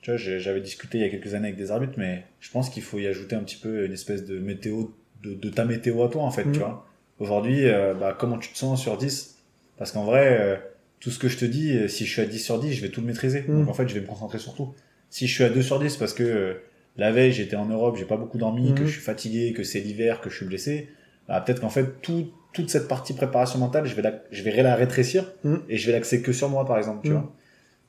tu 0.07 0.11
vois, 0.11 0.17
j'ai- 0.17 0.39
j'avais 0.39 0.61
discuté 0.61 0.99
il 0.99 1.01
y 1.01 1.03
a 1.03 1.09
quelques 1.09 1.33
années 1.33 1.49
avec 1.49 1.57
des 1.57 1.69
arbitres, 1.69 1.95
mais 1.97 2.23
je 2.39 2.49
pense 2.49 2.69
qu'il 2.69 2.81
faut 2.81 2.97
y 2.97 3.07
ajouter 3.07 3.35
un 3.35 3.41
petit 3.43 3.57
peu 3.57 3.83
une 3.85 3.91
espèce 3.91 4.23
de 4.23 4.39
météo, 4.39 4.85
de, 5.21 5.33
de 5.33 5.49
ta 5.49 5.65
météo 5.65 6.01
à 6.01 6.07
toi, 6.07 6.23
en 6.23 6.31
fait, 6.31 6.45
Mhm. 6.45 6.53
tu 6.53 6.59
vois. 6.59 6.87
Aujourd'hui, 7.19 7.65
euh, 7.67 7.93
bah, 7.93 8.15
comment 8.17 8.37
tu 8.37 8.49
te 8.53 8.57
sens 8.57 8.81
sur 8.81 8.95
10? 8.97 9.35
Parce 9.77 9.91
qu'en 9.91 10.05
vrai, 10.05 10.37
euh, 10.39 10.55
tout 11.01 11.11
ce 11.11 11.19
que 11.19 11.27
je 11.27 11.37
te 11.37 11.43
dis, 11.43 11.73
euh, 11.75 11.89
si 11.89 12.05
je 12.05 12.11
suis 12.13 12.21
à 12.21 12.25
10 12.25 12.39
sur 12.39 12.57
10, 12.57 12.71
je 12.71 12.81
vais 12.81 12.87
tout 12.87 13.01
le 13.01 13.07
maîtriser. 13.07 13.43
Mhm. 13.49 13.59
Donc 13.59 13.67
en 13.67 13.73
fait, 13.73 13.85
je 13.89 13.95
vais 13.95 13.99
me 13.99 14.05
concentrer 14.05 14.39
sur 14.39 14.55
tout. 14.55 14.73
Si 15.09 15.27
je 15.27 15.33
suis 15.33 15.43
à 15.43 15.49
2 15.49 15.61
sur 15.61 15.77
10 15.77 15.97
parce 15.97 16.13
que 16.13 16.23
euh, 16.23 16.53
la 16.95 17.11
veille, 17.11 17.33
j'étais 17.33 17.57
en 17.57 17.65
Europe, 17.65 17.97
j'ai 17.99 18.05
pas 18.05 18.15
beaucoup 18.15 18.37
dormi, 18.37 18.73
que 18.75 18.83
Mhm. 18.83 18.87
je 18.87 18.91
suis 18.93 19.01
fatigué, 19.01 19.51
que 19.51 19.63
c'est 19.63 19.81
l'hiver, 19.81 20.21
que 20.21 20.29
je 20.29 20.37
suis 20.37 20.45
blessé, 20.45 20.87
bah, 21.27 21.41
peut-être 21.41 21.59
qu'en 21.59 21.69
fait, 21.69 22.01
tout, 22.01 22.31
toute 22.53 22.69
cette 22.69 22.87
partie 22.87 23.13
préparation 23.13 23.59
mentale, 23.59 23.85
je 23.87 23.93
vais 23.93 24.03
la, 24.03 24.23
je 24.31 24.41
vais 24.41 24.63
la 24.63 24.75
rétrécir 24.77 25.33
et 25.67 25.75
je 25.75 25.85
vais 25.85 25.91
l'axer 25.91 26.21
que 26.21 26.31
sur 26.31 26.47
moi, 26.47 26.65
par 26.65 26.77
exemple, 26.77 27.01
tu 27.05 27.11
vois. 27.11 27.29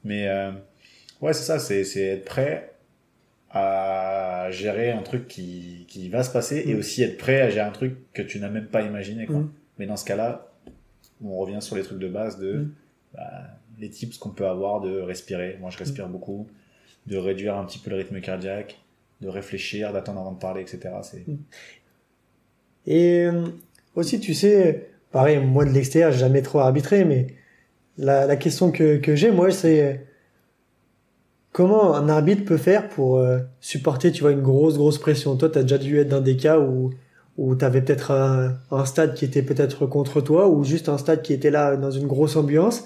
Mais 0.02 0.26
ouais, 1.20 1.32
c'est 1.32 1.44
ça, 1.44 1.58
c'est 1.58 1.84
c'est 1.84 2.02
être 2.02 2.24
prêt 2.24 2.72
à 3.50 4.48
gérer 4.50 4.90
un 4.90 5.02
truc 5.02 5.26
qui, 5.26 5.86
qui 5.88 6.08
va 6.10 6.22
se 6.22 6.30
passer 6.30 6.62
et 6.66 6.74
Mhm. 6.74 6.80
aussi 6.80 7.02
être 7.02 7.16
prêt 7.16 7.40
à 7.40 7.48
gérer 7.50 7.66
un 7.66 7.70
truc 7.72 7.96
que 8.12 8.22
tu 8.22 8.38
n'as 8.40 8.50
même 8.50 8.66
pas 8.66 8.82
imaginé. 8.82 9.26
Quoi. 9.26 9.36
Mhm. 9.36 9.50
Mais 9.78 9.86
dans 9.86 9.96
ce 9.96 10.04
cas-là, 10.04 10.48
on 11.24 11.36
revient 11.38 11.60
sur 11.62 11.74
les 11.76 11.82
trucs 11.82 11.98
de 11.98 12.08
base 12.08 12.38
de 12.38 12.52
Mhm. 12.52 12.72
bah, 13.14 13.42
les 13.80 13.88
tips 13.90 14.18
qu'on 14.18 14.30
peut 14.30 14.46
avoir 14.46 14.80
de 14.80 15.00
respirer. 15.00 15.56
Moi, 15.60 15.70
je 15.70 15.78
respire 15.78 16.08
beaucoup, 16.08 16.46
de 17.06 17.16
réduire 17.16 17.56
un 17.56 17.64
petit 17.64 17.78
peu 17.78 17.90
le 17.90 17.96
rythme 17.96 18.20
cardiaque, 18.20 18.78
de 19.22 19.28
réfléchir, 19.28 19.92
d'attendre 19.92 20.20
avant 20.20 20.32
de 20.32 20.38
parler, 20.38 20.60
etc. 20.62 20.90
C'est 21.02 21.24
Et 22.86 23.24
euh, 23.24 23.46
aussi, 23.94 24.20
tu 24.20 24.34
sais, 24.34 24.88
pareil, 25.12 25.38
moi 25.38 25.64
de 25.64 25.70
l'extérieur, 25.70 26.12
j'ai 26.12 26.18
jamais 26.18 26.42
trop 26.42 26.58
arbitré, 26.60 27.04
mais 27.04 27.28
la, 27.96 28.26
la 28.26 28.36
question 28.36 28.70
que, 28.72 28.96
que 28.98 29.14
j'ai, 29.16 29.30
moi, 29.30 29.50
c'est 29.50 30.06
comment 31.52 31.94
un 31.94 32.08
arbitre 32.08 32.44
peut 32.44 32.56
faire 32.56 32.88
pour 32.88 33.18
euh, 33.18 33.38
supporter, 33.60 34.12
tu 34.12 34.22
vois, 34.22 34.32
une 34.32 34.42
grosse, 34.42 34.76
grosse 34.76 34.98
pression? 34.98 35.36
Toi, 35.36 35.48
tu 35.50 35.58
as 35.58 35.62
déjà 35.62 35.78
dû 35.78 35.98
être 35.98 36.08
dans 36.08 36.20
des 36.20 36.36
cas 36.36 36.58
où, 36.58 36.92
où 37.36 37.54
tu 37.54 37.64
avais 37.64 37.82
peut-être 37.82 38.10
un, 38.10 38.56
un 38.70 38.84
stade 38.84 39.14
qui 39.14 39.24
était 39.24 39.42
peut-être 39.42 39.86
contre 39.86 40.20
toi, 40.20 40.48
ou 40.48 40.64
juste 40.64 40.88
un 40.88 40.98
stade 40.98 41.22
qui 41.22 41.32
était 41.32 41.50
là 41.50 41.76
dans 41.76 41.90
une 41.90 42.06
grosse 42.06 42.36
ambiance? 42.36 42.84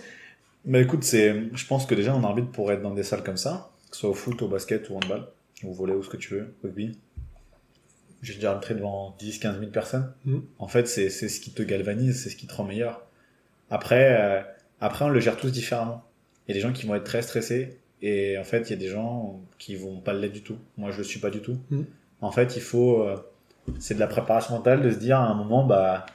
Mais 0.64 0.82
écoute, 0.82 1.02
c'est, 1.02 1.34
je 1.52 1.66
pense 1.66 1.86
que 1.86 1.94
déjà 1.94 2.14
un 2.14 2.22
arbitre 2.22 2.50
pourrait 2.50 2.74
être 2.74 2.82
dans 2.82 2.94
des 2.94 3.02
salles 3.02 3.24
comme 3.24 3.36
ça, 3.36 3.70
que 3.90 3.96
ce 3.96 4.02
soit 4.02 4.10
au 4.10 4.14
foot, 4.14 4.40
au 4.42 4.48
basket 4.48 4.88
ou 4.90 4.94
au 4.94 4.96
handball, 4.96 5.26
ou 5.64 5.70
au 5.70 5.72
volley 5.72 5.94
ou 5.94 6.02
ce 6.02 6.08
que 6.08 6.16
tu 6.16 6.34
veux, 6.34 6.54
rugby. 6.62 6.98
J'ai 8.22 8.34
déjà 8.34 8.52
arbitré 8.52 8.74
devant 8.74 9.16
10, 9.18 9.40
15 9.40 9.58
000 9.58 9.70
personnes. 9.72 10.12
Mhm. 10.24 10.44
En 10.58 10.68
fait, 10.68 10.86
c'est, 10.86 11.10
c'est 11.10 11.28
ce 11.28 11.40
qui 11.40 11.50
te 11.50 11.62
galvanise, 11.62 12.22
c'est 12.22 12.30
ce 12.30 12.36
qui 12.36 12.46
te 12.46 12.54
rend 12.54 12.64
meilleur. 12.64 13.04
Après, 13.70 14.16
euh, 14.20 14.40
après, 14.80 15.04
on 15.04 15.08
le 15.08 15.18
gère 15.18 15.36
tous 15.36 15.50
différemment. 15.50 16.04
Il 16.46 16.50
y 16.50 16.52
a 16.52 16.54
des 16.54 16.60
gens 16.60 16.72
qui 16.72 16.86
vont 16.86 16.94
être 16.94 17.04
très 17.04 17.22
stressés, 17.22 17.78
et 18.02 18.36
en 18.36 18.44
fait, 18.44 18.68
il 18.68 18.70
y 18.70 18.72
a 18.74 18.76
des 18.76 18.88
gens 18.88 19.40
qui 19.58 19.76
vont 19.76 20.00
pas 20.00 20.12
l'être 20.12 20.32
du 20.32 20.42
tout. 20.42 20.58
Moi, 20.76 20.90
je 20.90 20.98
le 20.98 21.04
suis 21.04 21.20
pas 21.20 21.30
du 21.30 21.40
tout. 21.40 21.58
Mhm. 21.70 21.86
En 22.20 22.32
fait, 22.32 22.56
il 22.56 22.62
faut, 22.62 23.02
euh, 23.02 23.16
c'est 23.78 23.94
de 23.94 24.00
la 24.00 24.08
préparation 24.08 24.54
mentale 24.54 24.82
de 24.82 24.90
se 24.90 24.98
dire 24.98 25.18
à 25.18 25.26
un 25.26 25.34
moment, 25.34 25.64
bah, 25.64 26.06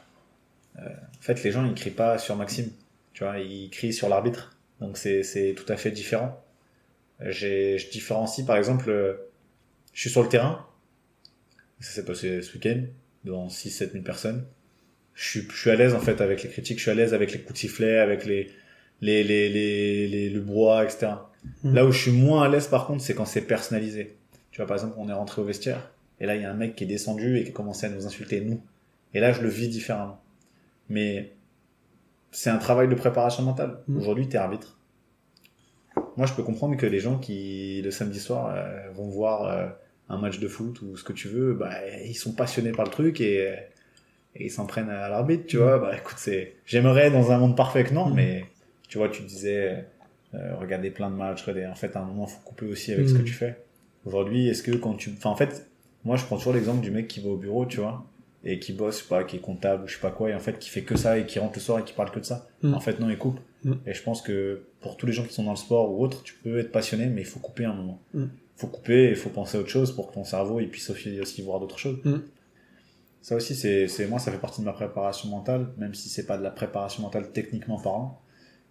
euh, 0.80 0.82
en 0.82 1.22
fait, 1.22 1.42
les 1.44 1.52
gens, 1.52 1.66
ils 1.66 1.74
crient 1.74 1.92
pas 1.92 2.18
sur 2.18 2.36
Maxime. 2.36 2.70
Tu 3.14 3.24
vois, 3.24 3.40
ils 3.40 3.70
crient 3.70 3.94
sur 3.94 4.10
l'arbitre. 4.10 4.58
Donc 4.80 4.98
c'est 4.98 5.24
c'est 5.24 5.56
tout 5.56 5.72
à 5.72 5.78
fait 5.78 5.92
différent. 5.92 6.40
Je 7.20 7.90
différencie 7.90 8.46
par 8.46 8.58
exemple, 8.58 8.90
euh, 8.90 9.14
je 9.94 10.02
suis 10.02 10.10
sur 10.10 10.22
le 10.22 10.30
terrain. 10.30 10.66
Ça 11.80 11.92
s'est 11.92 12.06
passé 12.06 12.42
ce 12.42 12.54
week-end 12.54 12.84
devant 13.24 13.50
6 13.50 13.72
7 13.72 13.92
000 13.94 14.04
personnes. 14.04 14.46
Je 15.16 15.28
suis 15.28 15.48
je 15.50 15.58
suis 15.58 15.70
à 15.72 15.76
l'aise 15.76 15.96
en 15.96 16.00
fait 16.00 16.22
avec 16.22 16.44
les 16.44 16.50
critiques, 16.50 16.78
je 16.78 16.84
suis 16.84 16.92
à 16.92 16.94
l'aise 16.94 17.14
avec 17.14 17.32
les 17.32 17.40
coups 17.40 17.54
de 17.54 17.58
sifflet, 17.58 17.98
avec 17.98 18.26
les 18.26 18.52
les 19.02 19.24
les 19.24 19.50
les, 19.50 20.08
les 20.08 20.30
le 20.30 20.40
brouhaha, 20.42 20.84
etc. 20.86 21.08
Mhm. 21.64 21.74
Là 21.76 21.86
où 21.86 21.92
je 21.92 22.02
suis 22.02 22.12
moins 22.12 22.44
à 22.44 22.50
l'aise 22.50 22.68
par 22.68 22.88
contre, 22.88 23.02
c'est 23.04 23.14
quand 23.16 23.26
c'est 23.26 23.42
personnalisé. 23.42 24.18
Tu 24.52 24.58
vois 24.58 24.68
par 24.68 24.76
exemple, 24.78 24.96
on 24.98 25.08
est 25.10 25.14
rentré 25.14 25.42
au 25.42 25.46
vestiaire 25.46 25.92
et 26.20 26.26
là 26.26 26.36
il 26.36 26.42
y 26.42 26.46
a 26.46 26.52
un 26.52 26.56
mec 26.56 26.76
qui 26.76 26.84
est 26.84 26.88
descendu 26.88 27.38
et 27.38 27.44
qui 27.44 27.50
a 27.50 27.54
commencé 27.54 27.86
à 27.86 27.90
nous 27.90 28.06
insulter 28.06 28.42
nous. 28.42 28.62
Et 29.14 29.20
là 29.20 29.32
je 29.32 29.42
le 29.42 29.50
vis 29.50 29.70
différemment. 29.70 30.20
Mais 30.90 31.34
c'est 32.32 32.50
un 32.50 32.58
travail 32.58 32.88
de 32.88 32.96
préparation 32.96 33.44
mentale. 33.44 33.80
Mhm. 33.88 33.98
Aujourd'hui, 33.98 34.28
t'es 34.30 34.38
arbitre. 34.38 34.78
Moi, 36.16 36.28
je 36.28 36.34
peux 36.34 36.44
comprendre 36.44 36.78
que 36.78 36.86
les 36.86 37.00
gens 37.00 37.18
qui, 37.18 37.82
le 37.84 37.92
samedi 37.92 38.20
soir, 38.20 38.54
euh, 38.56 38.90
vont 38.94 39.08
voir 39.08 39.44
euh, 39.46 39.68
un 40.10 40.18
match 40.18 40.40
de 40.40 40.48
foot 40.48 40.82
ou 40.82 40.96
ce 40.96 41.04
que 41.04 41.14
tu 41.14 41.28
veux, 41.28 41.54
bah, 41.54 41.72
ils 42.06 42.16
sont 42.16 42.34
passionnés 42.34 42.72
par 42.72 42.86
le 42.86 42.92
truc 42.92 43.20
et, 43.22 43.54
et 44.36 44.46
ils 44.46 44.50
s'en 44.52 44.66
prennent 44.66 44.90
à 44.90 45.10
l'arbitre, 45.10 45.46
tu 45.48 45.58
Mhm. 45.58 45.64
vois. 45.64 45.80
Bah, 45.80 45.98
écoute, 45.98 46.16
c'est, 46.18 46.56
j'aimerais 46.66 47.12
dans 47.12 47.32
un 47.32 47.38
monde 47.40 47.56
parfait 47.58 47.84
que 47.84 47.94
non, 47.94 48.10
mais 48.10 48.46
tu 48.88 48.98
vois, 48.98 49.10
tu 49.10 49.24
disais, 49.24 49.86
euh, 50.34 50.56
regarder 50.56 50.90
plein 50.92 51.10
de 51.10 51.16
matchs, 51.16 51.44
regarder- 51.44 51.66
en 51.68 51.76
fait, 51.76 51.96
à 51.96 52.02
un 52.02 52.06
moment, 52.06 52.28
faut 52.28 52.40
couper 52.44 52.66
aussi 52.66 52.92
avec 52.94 53.08
ce 53.10 53.14
que 53.14 53.20
Mhm. 53.20 53.26
tu 53.26 53.34
fais. 53.34 53.58
Aujourd'hui, 54.06 54.48
est-ce 54.48 54.64
que 54.64 54.72
quand 54.72 54.94
tu, 54.96 55.12
enfin, 55.18 55.30
en 55.30 55.36
fait, 55.36 55.68
moi, 56.06 56.16
je 56.16 56.26
prends 56.26 56.38
toujours 56.38 56.54
l'exemple 56.54 56.82
du 56.82 56.92
mec 56.92 57.08
qui 57.08 57.20
va 57.20 57.30
au 57.30 57.38
bureau, 57.38 57.66
tu 57.66 57.80
vois, 57.80 58.06
et 58.44 58.60
qui 58.60 58.72
bosse, 58.72 59.00
je 59.00 59.04
sais 59.04 59.10
pas, 59.10 59.24
qui 59.24 59.38
est 59.38 59.40
comptable 59.40 59.84
ou 59.84 59.88
je 59.88 59.96
sais 59.96 60.00
pas 60.02 60.12
quoi, 60.12 60.30
et 60.30 60.36
en 60.36 60.40
fait, 60.40 60.58
qui 60.60 60.70
fait 60.70 60.84
que 60.84 60.96
ça 60.96 61.18
et 61.18 61.26
qui 61.26 61.40
rentre 61.40 61.56
le 61.56 61.62
soir 61.62 61.80
et 61.80 61.84
qui 61.84 61.94
parle 61.94 62.12
que 62.12 62.20
de 62.20 62.26
ça. 62.26 62.48
Mhm. 62.64 62.74
En 62.74 62.80
fait, 62.80 63.00
non, 63.00 63.10
il 63.10 63.18
coupe. 63.18 63.40
Mhm. 63.64 63.80
Et 63.86 63.94
je 63.94 64.02
pense 64.04 64.22
que 64.22 64.62
pour 64.80 64.96
tous 64.96 65.06
les 65.06 65.12
gens 65.14 65.24
qui 65.24 65.34
sont 65.34 65.44
dans 65.44 65.52
le 65.52 65.58
sport 65.58 65.92
ou 65.92 66.02
autre, 66.04 66.24
tu 66.24 66.36
peux 66.36 66.60
être 66.60 66.72
passionné, 66.72 67.08
mais 67.08 67.22
il 67.22 67.28
faut 67.28 67.40
couper 67.40 67.66
un 67.66 67.74
moment. 67.74 68.00
Il 68.14 68.30
faut 68.56 68.68
couper 68.68 69.10
il 69.10 69.16
faut 69.16 69.30
penser 69.30 69.58
à 69.58 69.62
autre 69.62 69.70
chose 69.70 69.94
pour 69.94 70.10
que 70.10 70.14
ton 70.14 70.24
cerveau 70.24 70.60
il 70.60 70.70
puisse 70.70 70.90
aussi, 70.90 71.20
aussi 71.20 71.42
voir 71.42 71.60
d'autres 71.60 71.78
choses. 71.80 72.00
Ça 73.22 73.36
aussi, 73.36 73.56
c'est, 73.56 74.08
moi, 74.08 74.20
ça 74.20 74.32
fait 74.32 74.38
partie 74.38 74.62
de 74.62 74.66
ma 74.66 74.72
préparation 74.74 75.28
mentale, 75.30 75.68
même 75.78 75.94
si 75.94 76.08
c'est 76.08 76.26
pas 76.26 76.38
de 76.38 76.44
la 76.44 76.52
préparation 76.52 77.04
mentale 77.04 77.32
techniquement 77.34 77.78
parlant, 77.80 78.22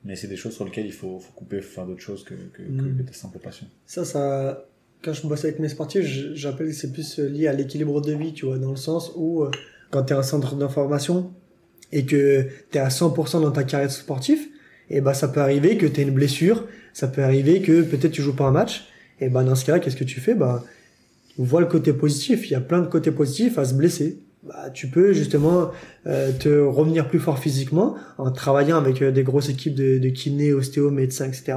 mais 0.06 0.14
c'est 0.16 0.28
des 0.28 0.36
choses 0.36 0.54
sur 0.54 0.64
lesquelles 0.64 0.86
il 0.86 0.92
faut, 0.92 1.18
faut 1.18 1.32
couper, 1.34 1.60
faut 1.60 1.74
faire 1.74 1.86
d'autres 1.86 2.00
choses 2.00 2.24
que, 2.24 2.34
que, 2.34 2.62
Mhm. 2.62 2.96
que 2.98 3.02
ta 3.02 3.12
simple 3.12 3.38
passion. 3.38 3.66
Ça, 3.86 4.04
ça, 4.04 4.64
quand 5.02 5.12
je 5.12 5.26
bosse 5.26 5.44
avec 5.44 5.58
mes 5.58 5.68
sportifs, 5.68 6.06
j'appelle 6.34 6.68
que 6.68 6.72
c'est 6.72 6.92
plus 6.92 7.18
lié 7.18 7.48
à 7.48 7.52
l'équilibre 7.52 8.00
de 8.00 8.12
vie, 8.12 8.32
tu 8.32 8.46
vois, 8.46 8.58
dans 8.58 8.70
le 8.70 8.76
sens 8.76 9.12
où 9.16 9.42
euh, 9.42 9.50
quand 9.90 10.04
tu 10.04 10.12
es 10.12 10.16
un 10.16 10.22
centre 10.22 10.54
d'information 10.54 11.32
et 11.92 12.04
que 12.06 12.46
tu 12.70 12.78
es 12.78 12.80
à 12.80 12.88
100% 12.88 13.40
dans 13.42 13.50
ta 13.50 13.64
carrière 13.64 13.90
sportive, 13.90 14.40
et 14.88 15.00
ben 15.00 15.12
ça 15.14 15.26
peut 15.28 15.40
arriver 15.40 15.76
que 15.76 15.86
tu 15.86 16.00
aies 16.00 16.04
une 16.04 16.14
blessure, 16.14 16.66
ça 16.92 17.08
peut 17.08 17.22
arriver 17.22 17.60
que 17.60 17.82
peut-être 17.82 18.12
tu 18.12 18.22
joues 18.22 18.36
pas 18.36 18.44
un 18.46 18.52
match, 18.52 18.86
et 19.20 19.28
ben 19.28 19.42
dans 19.44 19.54
ce 19.56 19.64
cas-là, 19.64 19.80
qu'est-ce 19.80 19.96
que 19.96 20.04
tu 20.04 20.20
fais? 20.20 20.34
Ben 20.34 20.62
vois 21.38 21.60
le 21.60 21.66
côté 21.66 21.92
positif, 21.92 22.46
il 22.48 22.52
y 22.52 22.54
a 22.54 22.60
plein 22.60 22.80
de 22.80 22.86
côtés 22.86 23.10
positifs 23.10 23.58
à 23.58 23.64
se 23.64 23.74
blesser. 23.74 24.18
Bah, 24.46 24.70
tu 24.72 24.88
peux 24.88 25.12
justement 25.12 25.70
euh, 26.06 26.30
te 26.32 26.48
revenir 26.48 27.08
plus 27.08 27.18
fort 27.18 27.38
physiquement 27.38 27.96
en 28.18 28.30
travaillant 28.30 28.76
avec 28.76 29.02
euh, 29.02 29.10
des 29.10 29.24
grosses 29.24 29.48
équipes 29.48 29.74
de, 29.74 29.98
de 29.98 30.08
kinés, 30.08 30.52
ostéo, 30.52 30.90
médecins, 30.90 31.26
etc 31.26 31.56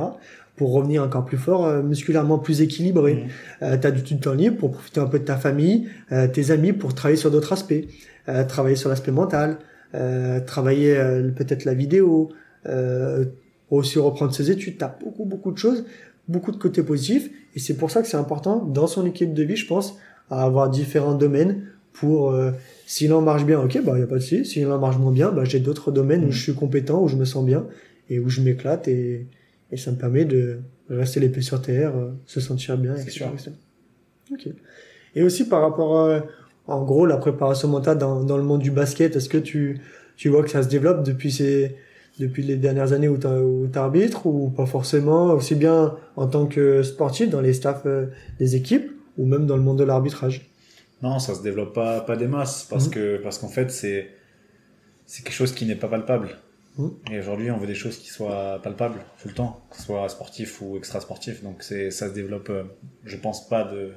pour 0.60 0.74
revenir 0.74 1.02
encore 1.04 1.24
plus 1.24 1.38
fort, 1.38 1.66
euh, 1.66 1.82
musculairement 1.82 2.38
plus 2.38 2.60
équilibré. 2.60 3.14
Mhm. 3.14 3.30
Euh, 3.62 3.78
tu 3.78 3.88
as 3.88 3.92
du 3.92 4.20
temps 4.20 4.34
libre 4.34 4.58
pour 4.58 4.72
profiter 4.72 5.00
un 5.00 5.06
peu 5.06 5.18
de 5.18 5.24
ta 5.24 5.38
famille, 5.38 5.88
euh, 6.12 6.28
tes 6.28 6.52
amis 6.52 6.74
pour 6.74 6.94
travailler 6.94 7.18
sur 7.18 7.32
d'autres 7.32 7.54
aspects, 7.54 7.86
euh, 8.28 8.44
travailler 8.44 8.76
sur 8.76 8.90
l'aspect 8.90 9.14
mental, 9.14 9.58
euh, 9.96 10.42
travailler 10.42 10.98
euh, 10.98 11.30
peut-être 11.32 11.64
la 11.64 11.74
vidéo, 11.74 12.34
euh, 12.68 13.24
aussi 13.70 14.00
reprendre 14.00 14.34
ses 14.34 14.52
études. 14.52 14.78
Tu 14.78 14.84
as 14.84 14.94
beaucoup, 15.02 15.24
beaucoup 15.24 15.54
de 15.54 15.58
choses, 15.58 15.86
beaucoup 16.28 16.52
de 16.52 16.58
côtés 16.58 16.84
positifs. 16.84 17.30
Et 17.56 17.60
c'est 17.60 17.78
pour 17.78 17.90
ça 17.90 18.02
que 18.02 18.10
c'est 18.10 18.18
important 18.18 18.58
dans 18.66 18.88
son 18.88 19.06
équipe 19.06 19.34
de 19.34 19.44
vie, 19.44 19.56
je 19.56 19.66
pense, 19.66 19.98
à 20.30 20.44
avoir 20.44 20.70
différents 20.70 21.16
domaines 21.16 21.62
pour 21.94 22.32
euh, 22.32 22.52
S'il 22.92 23.14
en 23.14 23.22
marche 23.22 23.46
bien, 23.46 23.60
ok, 23.62 23.76
bah 23.86 24.00
y 24.00 24.02
a 24.02 24.08
pas 24.08 24.16
de 24.16 24.20
souci. 24.20 24.44
S'il 24.46 24.66
en 24.68 24.80
marche 24.80 24.98
moins 24.98 25.12
bien, 25.12 25.32
bah 25.32 25.44
j'ai 25.46 25.60
d'autres 25.60 25.92
domaines 25.92 26.24
où 26.24 26.30
Mm. 26.30 26.32
je 26.32 26.42
suis 26.42 26.56
compétent, 26.56 27.04
où 27.04 27.08
je 27.08 27.16
me 27.18 27.26
sens 27.26 27.46
bien 27.46 27.68
et 28.10 28.18
où 28.20 28.30
je 28.30 28.42
m'éclate 28.42 28.88
et, 28.88 29.28
et 29.72 29.78
ça 29.78 29.92
me 29.92 29.96
permet 29.98 30.26
de 30.26 30.58
rester 30.90 31.20
les 31.20 31.30
pieds 31.30 31.44
sur 31.44 31.62
terre, 31.62 31.92
euh, 31.96 32.10
se 32.26 32.40
sentir 32.40 32.80
bien. 32.80 32.96
C'est 32.96 33.04
etc.. 33.04 33.26
Ok. 34.34 34.48
Et 35.16 35.22
aussi 35.22 35.48
par 35.48 35.62
rapport 35.62 35.92
à, 36.10 36.24
en 36.66 36.84
gros, 36.84 37.06
la 37.06 37.18
préparation 37.18 37.68
mentale 37.68 38.00
dans, 38.00 38.24
dans 38.24 38.38
le 38.38 38.44
monde 38.44 38.62
du 38.62 38.72
basket, 38.72 39.16
est-ce 39.16 39.30
que 39.30 39.38
tu, 39.38 39.80
tu 40.18 40.30
vois 40.30 40.42
que 40.42 40.50
ça 40.50 40.64
se 40.64 40.68
développe 40.70 41.04
depuis 41.04 41.32
ces, 41.32 41.76
depuis 42.20 42.42
les 42.42 42.56
dernières 42.56 42.92
années 42.94 43.08
où 43.08 43.18
tu 43.20 43.78
arbitres 43.78 44.26
ou 44.26 44.50
pas 44.50 44.66
forcément, 44.66 45.26
aussi 45.34 45.54
bien 45.54 45.94
en 46.16 46.26
tant 46.26 46.48
que 46.48 46.82
sportif 46.82 47.30
dans 47.30 47.42
les 47.42 47.54
staffs 47.54 47.84
euh, 47.86 48.08
des 48.40 48.56
équipes 48.56 48.90
ou 49.20 49.28
même 49.28 49.46
dans 49.46 49.58
le 49.58 49.62
monde 49.62 49.78
de 49.78 49.84
l'arbitrage? 49.84 50.49
Non, 51.02 51.20
ça 51.20 51.34
se 51.36 51.42
développe 51.42 51.74
pas, 51.74 52.02
pas 52.02 52.16
des 52.18 52.28
masses 52.28 52.66
parce 52.70 52.88
Mhm. 52.88 52.94
que 52.94 53.18
parce 53.24 53.38
qu'en 53.38 53.48
fait 53.48 53.72
c'est 53.72 54.10
c'est 55.06 55.24
quelque 55.24 55.34
chose 55.34 55.54
qui 55.54 55.66
n'est 55.66 55.76
pas 55.76 55.88
palpable. 55.88 56.38
Mhm. 56.78 56.92
Et 57.12 57.20
aujourd'hui, 57.20 57.50
on 57.52 57.58
veut 57.58 57.68
des 57.68 57.76
choses 57.76 57.98
qui 57.98 58.10
soient 58.10 58.60
palpables 58.62 59.02
tout 59.22 59.28
le 59.28 59.34
temps, 59.34 59.62
que 59.70 59.78
ce 59.78 59.84
soit 59.84 60.08
sportif 60.10 60.62
ou 60.62 60.78
extra 60.78 61.00
sportif. 61.02 61.42
Donc 61.44 61.64
c'est 61.64 61.90
ça 61.92 62.10
se 62.10 62.14
développe, 62.14 62.50
euh, 62.50 62.64
je 63.06 63.18
pense 63.18 63.48
pas 63.48 63.64
de 63.64 63.94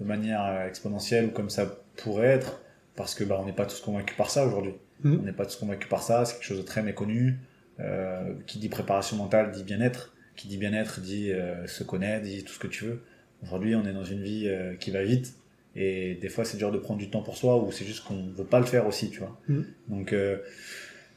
de 0.00 0.04
manière 0.04 0.44
euh, 0.44 0.68
exponentielle 0.68 1.26
ou 1.26 1.30
comme 1.30 1.50
ça 1.50 1.66
pourrait 1.96 2.28
être 2.28 2.60
parce 2.94 3.14
que 3.14 3.24
bah 3.24 3.36
on 3.40 3.46
n'est 3.46 3.52
pas 3.52 3.66
tous 3.66 3.80
convaincus 3.80 4.16
par 4.16 4.30
ça 4.30 4.46
aujourd'hui. 4.46 4.74
Mhm. 5.02 5.18
On 5.20 5.24
n'est 5.24 5.32
pas 5.32 5.46
tous 5.46 5.56
convaincus 5.56 5.88
par 5.88 6.02
ça. 6.02 6.24
C'est 6.24 6.34
quelque 6.34 6.44
chose 6.46 6.58
de 6.58 6.62
très 6.62 6.82
méconnu. 6.82 7.38
Euh, 7.80 8.34
qui 8.48 8.58
dit 8.58 8.68
préparation 8.68 9.16
mentale 9.16 9.52
dit 9.52 9.62
bien-être. 9.62 10.12
Qui 10.34 10.48
dit 10.48 10.56
bien-être 10.58 11.00
dit 11.00 11.30
euh, 11.32 11.64
se 11.68 11.84
connaître, 11.84 12.24
dit 12.24 12.42
tout 12.44 12.52
ce 12.52 12.58
que 12.58 12.66
tu 12.66 12.84
veux. 12.84 13.02
Aujourd'hui, 13.44 13.76
on 13.76 13.84
est 13.86 13.92
dans 13.92 14.04
une 14.04 14.20
vie 14.22 14.50
qui 14.80 14.90
va 14.90 15.04
vite 15.04 15.37
et 15.80 16.14
des 16.20 16.28
fois 16.28 16.44
c'est 16.44 16.56
dur 16.56 16.72
de 16.72 16.78
prendre 16.78 16.98
du 16.98 17.08
temps 17.08 17.22
pour 17.22 17.36
soi 17.36 17.62
ou 17.62 17.70
c'est 17.70 17.84
juste 17.84 18.04
qu'on 18.04 18.30
veut 18.36 18.44
pas 18.44 18.58
le 18.58 18.66
faire 18.66 18.86
aussi, 18.86 19.10
tu 19.10 19.20
vois. 19.20 19.38
Mhm. 19.48 19.64
Donc 19.88 20.12
euh, 20.12 20.38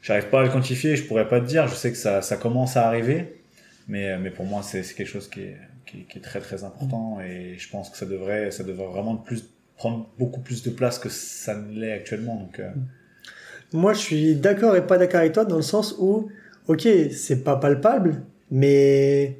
j'arrive 0.02 0.28
pas 0.28 0.40
à 0.40 0.44
le 0.44 0.50
quantifier, 0.50 0.96
je 0.96 1.04
pourrais 1.04 1.28
pas 1.28 1.40
te 1.40 1.46
dire. 1.46 1.66
Je 1.66 1.74
sais 1.74 1.90
que 1.90 1.98
ça, 1.98 2.22
ça 2.22 2.36
commence 2.36 2.76
à 2.76 2.86
arriver, 2.86 3.42
mais 3.88 4.16
mais 4.18 4.30
pour 4.30 4.44
moi 4.44 4.62
c'est 4.62 4.82
quelque 4.94 5.08
chose 5.08 5.28
qui 5.28 5.40
est, 5.40 5.56
qui 5.86 5.98
est 5.98 6.02
qui 6.04 6.18
est 6.18 6.22
très 6.22 6.40
très 6.40 6.64
important 6.64 7.20
et 7.20 7.56
je 7.58 7.68
pense 7.70 7.90
que 7.90 7.96
ça 7.96 8.06
devrait 8.06 8.50
ça 8.50 8.62
devrait 8.62 8.86
vraiment 8.86 9.16
plus 9.16 9.44
prendre 9.82 10.08
beaucoup 10.16 10.40
plus 10.40 10.62
de 10.62 10.70
place 10.70 10.98
que 10.98 11.08
ça 11.08 11.56
ne 11.56 11.80
l'est 11.80 11.92
actuellement. 11.92 12.36
Donc 12.36 12.60
euh, 12.60 12.70
Moi, 13.72 13.94
je 13.94 13.98
suis 13.98 14.36
d'accord 14.36 14.76
et 14.76 14.86
pas 14.86 14.96
d'accord 14.96 15.20
avec 15.20 15.32
toi 15.32 15.44
dans 15.44 15.56
le 15.56 15.62
sens 15.62 15.96
où, 15.98 16.28
ok, 16.68 16.86
c'est 17.10 17.42
pas 17.42 17.56
palpable, 17.56 18.22
mais 18.50 19.38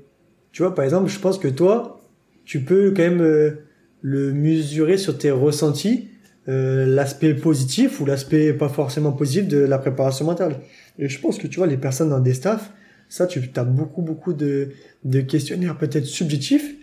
tu 0.51 0.63
vois, 0.63 0.75
par 0.75 0.85
exemple, 0.85 1.09
je 1.09 1.19
pense 1.21 1.39
que 1.39 1.47
toi, 1.47 2.01
tu 2.45 2.61
peux 2.61 2.91
quand 2.91 3.03
même 3.03 3.23
euh, 3.23 3.65
le 4.03 4.33
mesurer 4.33 4.99
sur 4.99 5.17
tes 5.17 5.31
ressentis, 5.31 6.09
euh, 6.49 6.85
l'aspect 6.87 7.35
positif 7.35 8.01
ou 8.01 8.05
l'aspect 8.05 8.53
pas 8.53 8.69
forcément 8.69 9.13
positif 9.13 9.47
de 9.49 9.59
la 9.59 9.79
préparation 9.79 10.25
mentale. 10.27 10.57
Et 10.99 11.09
je 11.09 11.19
pense 11.21 11.39
que 11.39 11.47
tu 11.47 11.59
vois, 11.59 11.67
les 11.67 11.77
personnes 11.77 12.11
dans 12.11 12.21
des 12.21 12.35
staffs, 12.35 12.73
ça, 13.09 13.27
tu 13.27 13.41
as 13.57 13.65
beaucoup, 13.65 14.03
beaucoup 14.03 14.33
de, 14.33 14.71
de 15.05 15.21
questionnaires 15.21 15.79
peut-être 15.79 16.07
subjectifs 16.07 16.75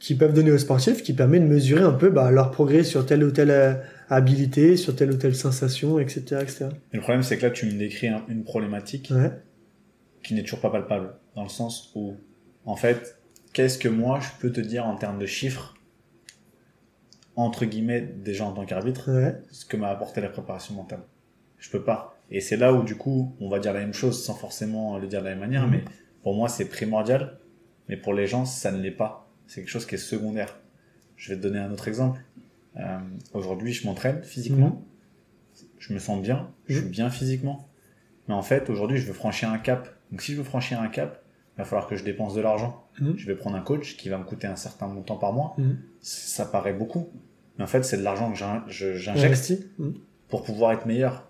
qui 0.00 0.14
peuvent 0.16 0.32
donner 0.34 0.50
aux 0.50 0.58
sportifs, 0.58 1.02
qui 1.02 1.12
permet 1.12 1.38
de 1.40 1.46
mesurer 1.46 1.82
un 1.82 1.92
peu 1.92 2.10
bah, 2.10 2.30
leur 2.30 2.50
progrès 2.50 2.82
sur 2.84 3.06
telle 3.06 3.22
ou 3.22 3.30
telle 3.30 3.50
euh, 3.50 3.74
habilité, 4.08 4.76
sur 4.76 4.96
telle 4.96 5.12
ou 5.12 5.16
telle 5.16 5.34
sensation, 5.34 5.98
etc. 5.98 6.20
etc. 6.42 6.66
et 6.92 6.96
le 6.96 7.00
problème 7.02 7.22
c'est 7.22 7.38
que 7.38 7.42
là 7.46 7.50
tu 7.50 7.66
me 7.66 7.72
décris 7.72 8.08
un- 8.08 8.22
une 8.28 8.44
problématique 8.44 9.10
Ouais. 9.14 9.30
qui 10.22 10.34
n'est 10.34 10.42
toujours 10.42 10.60
pas 10.60 10.70
palpable 10.70 11.10
dans 11.36 11.42
le 11.44 11.48
sens 11.48 11.90
où 11.94 12.14
en 12.66 12.76
fait 12.76 13.16
qu'est-ce 13.54 13.78
que 13.78 13.88
moi 13.88 14.20
je 14.20 14.28
peux 14.40 14.52
te 14.52 14.60
dire 14.60 14.84
en 14.84 14.96
termes 14.96 15.18
de 15.18 15.26
chiffres 15.26 15.74
entre 17.36 17.64
guillemets 17.64 18.00
déjà 18.00 18.44
en 18.44 18.52
tant 18.52 18.64
qu'arbitre 18.64 19.10
Ouais. 19.12 19.36
ce 19.50 19.64
que 19.64 19.76
m'a 19.76 19.88
apporté 19.88 20.20
la 20.20 20.28
préparation 20.28 20.74
mentale. 20.74 21.00
Je 21.58 21.70
peux 21.70 21.82
pas. 21.82 22.16
Et 22.30 22.40
c'est 22.40 22.56
là 22.56 22.72
où, 22.72 22.82
du 22.82 22.96
coup, 22.96 23.34
on 23.40 23.48
va 23.48 23.58
dire 23.58 23.72
la 23.72 23.80
même 23.80 23.92
chose 23.94 24.24
sans 24.24 24.34
forcément 24.34 24.98
le 24.98 25.06
dire 25.06 25.20
de 25.20 25.24
la 25.24 25.30
même 25.30 25.40
manière, 25.40 25.64
Mhm. 25.66 25.70
mais 25.72 25.84
pour 26.22 26.34
moi, 26.34 26.48
c'est 26.48 26.66
primordial. 26.68 27.38
Mais 27.88 27.96
pour 27.96 28.14
les 28.14 28.26
gens, 28.26 28.44
ça 28.44 28.72
ne 28.72 28.80
l'est 28.80 28.90
pas. 28.90 29.28
C'est 29.46 29.60
quelque 29.60 29.70
chose 29.70 29.84
qui 29.86 29.94
est 29.96 29.98
secondaire. 29.98 30.56
Je 31.16 31.30
vais 31.32 31.36
te 31.36 31.42
donner 31.42 31.58
un 31.58 31.70
autre 31.70 31.86
exemple. 31.88 32.20
Euh, 32.76 32.98
Aujourd'hui, 33.34 33.72
je 33.72 33.86
m'entraîne 33.86 34.22
physiquement. 34.22 34.82
Je 35.78 35.92
me 35.92 35.98
sens 35.98 36.20
bien. 36.22 36.50
Je 36.66 36.76
suis 36.76 36.84
Mhm. 36.86 36.90
bien 36.90 37.10
physiquement. 37.10 37.68
Mais 38.26 38.34
en 38.34 38.42
fait, 38.42 38.70
aujourd'hui, 38.70 38.96
je 38.98 39.06
veux 39.06 39.12
franchir 39.12 39.50
un 39.50 39.58
cap. 39.58 39.94
Donc, 40.10 40.22
si 40.22 40.32
je 40.32 40.38
veux 40.38 40.44
franchir 40.44 40.80
un 40.80 40.88
cap, 40.88 41.22
il 41.54 41.58
va 41.58 41.64
falloir 41.64 41.86
que 41.86 41.96
je 41.96 42.04
dépense 42.04 42.34
de 42.34 42.40
l'argent. 42.40 42.84
Mhm. 43.00 43.14
Je 43.16 43.26
vais 43.26 43.34
prendre 43.36 43.56
un 43.56 43.60
coach 43.60 43.96
qui 43.96 44.08
va 44.08 44.18
me 44.18 44.24
coûter 44.24 44.46
un 44.46 44.56
certain 44.56 44.86
montant 44.88 45.16
par 45.16 45.32
mois. 45.32 45.54
Mhm. 45.58 45.78
Ça 46.00 46.44
paraît 46.46 46.72
beaucoup. 46.72 47.08
Mais 47.58 47.64
en 47.64 47.68
fait, 47.68 47.84
c'est 47.84 47.96
de 47.98 48.02
l'argent 48.02 48.30
que 48.32 48.36
j'in- 48.38 48.64
je- 48.68 48.94
j'injecte. 48.94 49.34
Mhm. 49.78 49.94
pour 50.28 50.42
pouvoir 50.42 50.72
être 50.72 50.86
meilleur. 50.86 51.28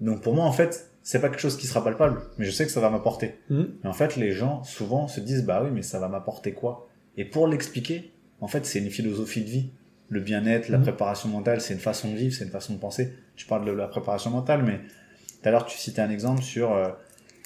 Donc 0.00 0.22
pour 0.22 0.34
moi, 0.34 0.46
en 0.46 0.52
fait, 0.52 0.88
c'est 1.02 1.20
pas 1.20 1.28
quelque 1.28 1.40
chose 1.40 1.56
qui 1.58 1.66
sera 1.66 1.84
palpable, 1.84 2.22
mais 2.38 2.44
je 2.46 2.50
sais 2.50 2.64
que 2.64 2.70
ça 2.70 2.80
va 2.80 2.88
m'apporter. 2.88 3.34
Mais 3.82 3.88
en 3.88 3.92
fait, 3.92 4.16
les 4.16 4.32
gens 4.32 4.62
souvent 4.64 5.08
se 5.08 5.20
disent 5.20 5.44
bah 5.44 5.60
oui, 5.62 5.70
mais 5.72 5.82
ça 5.82 5.98
va 5.98 6.08
m'apporter 6.08 6.52
quoi? 6.52 6.88
Et 7.18 7.24
pour 7.26 7.46
l'expliquer, 7.46 8.12
en 8.40 8.48
fait, 8.48 8.64
c'est 8.64 8.78
une 8.78 8.88
philosophie 8.90 9.42
de 9.42 9.48
vie. 9.50 9.70
Le 10.08 10.20
bien-être, 10.20 10.68
la 10.70 10.78
préparation 10.78 11.28
mentale, 11.28 11.60
c'est 11.60 11.74
une 11.74 11.80
façon 11.80 12.10
de 12.10 12.16
vivre, 12.16 12.34
c'est 12.34 12.44
une 12.44 12.50
façon 12.50 12.72
de 12.74 12.78
penser. 12.78 13.12
Je 13.36 13.46
parle 13.46 13.64
de 13.66 13.72
la 13.72 13.86
préparation 13.88 14.30
mentale, 14.30 14.62
mais 14.64 14.78
tout 14.78 15.48
à 15.48 15.50
l'heure 15.50 15.66
tu 15.66 15.76
citais 15.76 16.00
un 16.00 16.10
exemple 16.10 16.42
sur 16.42 16.72
euh, 16.72 16.88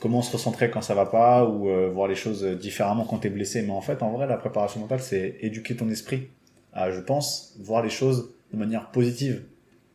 comment 0.05 0.21
se 0.21 0.31
recentrer 0.31 0.69
quand 0.71 0.83
ça 0.83 0.95
va 0.95 1.07
pas 1.07 1.47
ou 1.49 1.71
euh, 1.71 1.89
voir 1.89 2.09
les 2.09 2.15
choses 2.15 2.45
différemment 2.45 3.07
quand 3.07 3.17
t'es 3.21 3.31
blessé. 3.31 3.63
Mais 3.63 3.71
en 3.73 3.81
fait, 3.81 4.03
en 4.03 4.13
vrai, 4.13 4.27
la 4.27 4.37
préparation 4.37 4.81
mentale, 4.81 5.01
c'est 5.01 5.39
éduquer 5.41 5.75
ton 5.75 5.89
esprit 5.89 6.29
à, 6.75 6.91
je 6.91 7.01
pense, 7.01 7.57
voir 7.59 7.83
les 7.83 7.89
choses 7.89 8.35
de 8.53 8.59
manière 8.59 8.91
positive. 8.91 9.45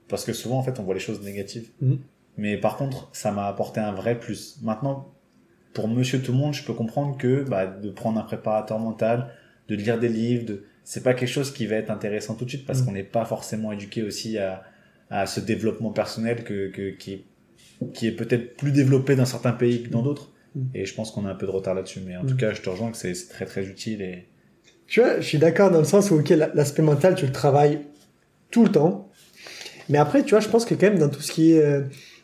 Parce 0.07 0.25
que 0.25 0.33
souvent, 0.33 0.57
en 0.57 0.63
fait, 0.63 0.79
on 0.79 0.83
voit 0.83 0.95
les 0.95 0.99
choses 0.99 1.21
négatives. 1.21 1.69
Mhm. 1.81 1.99
Mais 2.37 2.57
par 2.57 2.75
contre, 2.75 3.07
ça 3.13 3.31
m'a 3.31 3.45
apporté 3.47 3.79
un 3.79 3.91
vrai 3.91 4.19
plus. 4.19 4.57
Maintenant, 4.63 5.07
pour 5.75 5.87
monsieur 5.87 6.19
tout 6.21 6.31
le 6.31 6.39
monde, 6.39 6.55
je 6.55 6.63
peux 6.63 6.73
comprendre 6.73 7.15
que 7.17 7.43
bah, 7.43 7.67
de 7.67 7.91
prendre 7.91 8.19
un 8.19 8.23
préparateur 8.23 8.79
mental, 8.79 9.29
de 9.67 9.75
lire 9.75 9.99
des 9.99 10.09
livres, 10.09 10.45
de... 10.45 10.63
c'est 10.83 11.03
pas 11.03 11.13
quelque 11.13 11.29
chose 11.29 11.53
qui 11.53 11.67
va 11.67 11.75
être 11.75 11.91
intéressant 11.91 12.33
tout 12.33 12.45
de 12.45 12.49
suite 12.49 12.65
parce 12.65 12.79
Mhm. 12.79 12.85
qu'on 12.87 12.91
n'est 12.93 13.03
pas 13.03 13.25
forcément 13.25 13.71
éduqué 13.71 14.01
aussi 14.01 14.39
à, 14.39 14.63
à 15.11 15.27
ce 15.27 15.39
développement 15.39 15.91
personnel 15.91 16.43
que, 16.43 16.69
que, 16.71 16.89
qui, 16.89 17.25
qui 17.93 18.07
est 18.07 18.11
peut-être 18.11 18.57
plus 18.57 18.71
développé 18.71 19.15
dans 19.15 19.25
certains 19.25 19.51
pays 19.53 19.83
que 19.83 19.89
dans 19.89 20.01
d'autres. 20.01 20.29
Mhm. 20.55 20.63
Et 20.75 20.85
je 20.85 20.93
pense 20.95 21.11
qu'on 21.11 21.25
a 21.25 21.29
un 21.31 21.35
peu 21.35 21.45
de 21.45 21.51
retard 21.51 21.75
là-dessus. 21.75 21.99
Mais 22.05 22.17
en 22.17 22.23
Mhm. 22.23 22.29
tout 22.29 22.35
cas, 22.37 22.53
je 22.53 22.61
te 22.61 22.69
rejoins 22.69 22.91
que 22.91 22.97
c'est 22.97 23.13
très 23.29 23.45
très 23.45 23.65
utile. 23.65 24.01
Et... 24.01 24.25
Tu 24.87 24.99
vois, 25.01 25.19
je 25.19 25.25
suis 25.25 25.37
d'accord 25.37 25.71
dans 25.71 25.79
le 25.79 25.85
sens 25.85 26.11
où, 26.11 26.15
ok, 26.19 26.29
la- 26.29 26.49
l'aspect 26.53 26.81
mental, 26.81 27.15
tu 27.15 27.25
le 27.25 27.31
travailles 27.31 27.79
tout 28.51 28.63
le 28.63 28.71
temps. 28.71 29.09
Mais 29.89 29.97
après, 29.97 30.23
tu 30.23 30.31
vois, 30.31 30.39
je 30.39 30.47
pense 30.49 30.65
que 30.65 30.73
quand 30.75 30.87
même 30.87 30.99
dans 30.99 31.09
tout 31.09 31.21
ce 31.21 31.31
qui 31.31 31.53
est 31.53 31.63
euh, 31.63 31.81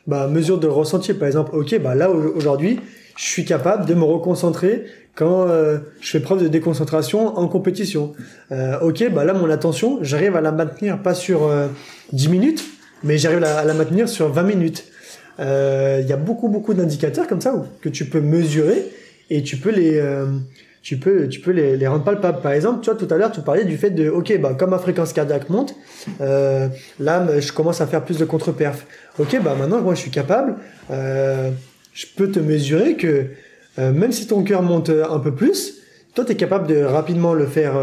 bah, 0.07 0.27
mesure 0.27 0.59
de 0.59 0.67
ressenti, 0.67 1.13
par 1.13 1.27
exemple, 1.27 1.55
ok, 1.55 1.79
bah 1.81 1.95
là 1.95 2.11
au- 2.11 2.35
aujourd'hui, 2.35 2.79
je 3.17 3.23
suis 3.23 3.45
capable 3.45 3.85
de 3.85 3.93
me 3.93 4.03
reconcentrer 4.03 4.85
quand 5.15 5.47
euh, 5.47 5.79
je 6.01 6.09
fais 6.09 6.19
preuve 6.19 6.43
de 6.43 6.47
déconcentration 6.47 7.37
en 7.37 7.47
compétition. 7.47 8.13
Euh, 8.51 8.79
ok, 8.81 9.09
bah 9.13 9.23
là 9.23 9.33
mon 9.33 9.49
attention, 9.49 9.99
j'arrive 10.03 10.35
à 10.35 10.41
la 10.41 10.51
maintenir 10.51 11.01
pas 11.01 11.13
sur 11.13 11.43
euh, 11.47 11.67
10 12.11 12.27
minutes, 12.29 12.63
mais 13.03 13.17
j'arrive 13.17 13.43
à 13.43 13.63
la 13.63 13.73
maintenir 13.73 14.09
sur 14.09 14.29
20 14.31 14.43
minutes. 14.43 14.85
Euh, 15.39 15.99
Il 16.01 16.07
y 16.09 16.13
a 16.13 16.17
beaucoup 16.17 16.47
beaucoup 16.49 16.73
d'indicateurs 16.73 17.27
comme 17.27 17.41
ça 17.41 17.53
où- 17.55 17.65
que 17.81 17.89
tu 17.89 18.05
peux 18.05 18.21
mesurer 18.21 18.85
et 19.29 19.43
tu 19.43 19.57
peux 19.57 19.71
les 19.71 19.97
euh, 19.97 20.25
tu 20.81 20.97
peux 20.97 21.27
tu 21.27 21.39
peux 21.41 21.51
les, 21.51 21.75
les 21.77 21.87
rendre 21.87 22.03
palpables. 22.03 22.41
Par 22.41 22.53
exemple, 22.53 22.79
tu 22.81 22.89
vois 22.89 22.97
tout 22.99 23.11
à 23.13 23.17
l'heure 23.17 23.31
tu 23.31 23.41
parlais 23.41 23.65
du 23.65 23.75
fait 23.77 23.89
de 23.89 24.09
ok 24.09 24.39
bah 24.39 24.55
comme 24.57 24.69
ma 24.69 24.79
fréquence 24.79 25.11
cardiaque 25.13 25.49
monte, 25.49 25.75
euh, 26.21 26.67
là 26.99 27.39
je 27.39 27.51
commence 27.51 27.81
à 27.81 27.87
faire 27.87 28.03
plus 28.05 28.17
de 28.17 28.25
contre-perf. 28.25 28.85
Ok 29.19 29.37
bah 29.43 29.55
maintenant 29.59 29.81
moi 29.81 29.93
je 29.95 29.99
suis 30.01 30.11
capable, 30.11 30.55
euh, 30.91 31.49
je 31.93 32.05
peux 32.15 32.29
te 32.31 32.39
mesurer 32.39 32.95
que 32.95 33.25
euh, 33.79 33.91
même 33.91 34.11
si 34.11 34.27
ton 34.27 34.43
cœur 34.43 34.61
monte 34.61 34.89
un 34.89 35.19
peu 35.19 35.33
plus, 35.33 35.81
toi 36.13 36.23
tu 36.23 36.31
es 36.31 36.35
capable 36.35 36.67
de 36.67 36.81
rapidement 36.83 37.33
le 37.33 37.45
faire 37.45 37.73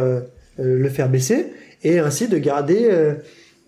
le 0.59 0.89
faire 0.89 1.09
baisser 1.09 1.53
et 1.83 1.99
ainsi 1.99 2.29
de 2.29 2.39
garder 2.39 2.89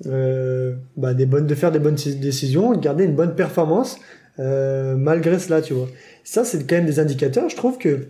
euh, 0.06 0.74
bah, 0.96 1.14
des 1.14 1.26
bonnes 1.26 1.46
de 1.46 1.54
faire 1.54 1.72
des 1.72 1.78
bonnes 1.78 1.94
décisions, 1.94 2.72
de 2.72 2.80
garder 2.80 3.04
une 3.04 3.14
bonne 3.14 3.34
performance 3.34 3.98
euh, 4.38 4.96
malgré 4.96 5.38
cela, 5.38 5.62
tu 5.62 5.74
vois. 5.74 5.88
Ça 6.24 6.44
c'est 6.44 6.66
quand 6.66 6.76
même 6.76 6.86
des 6.86 6.98
indicateurs, 6.98 7.48
je 7.48 7.56
trouve 7.56 7.78
que 7.78 8.08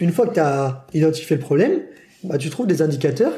une 0.00 0.12
fois 0.12 0.26
que 0.26 0.34
tu 0.34 0.40
as 0.40 0.86
identifié 0.94 1.36
le 1.36 1.42
problème, 1.42 1.80
bah, 2.24 2.38
tu 2.38 2.50
trouves 2.50 2.66
des 2.66 2.82
indicateurs 2.82 3.32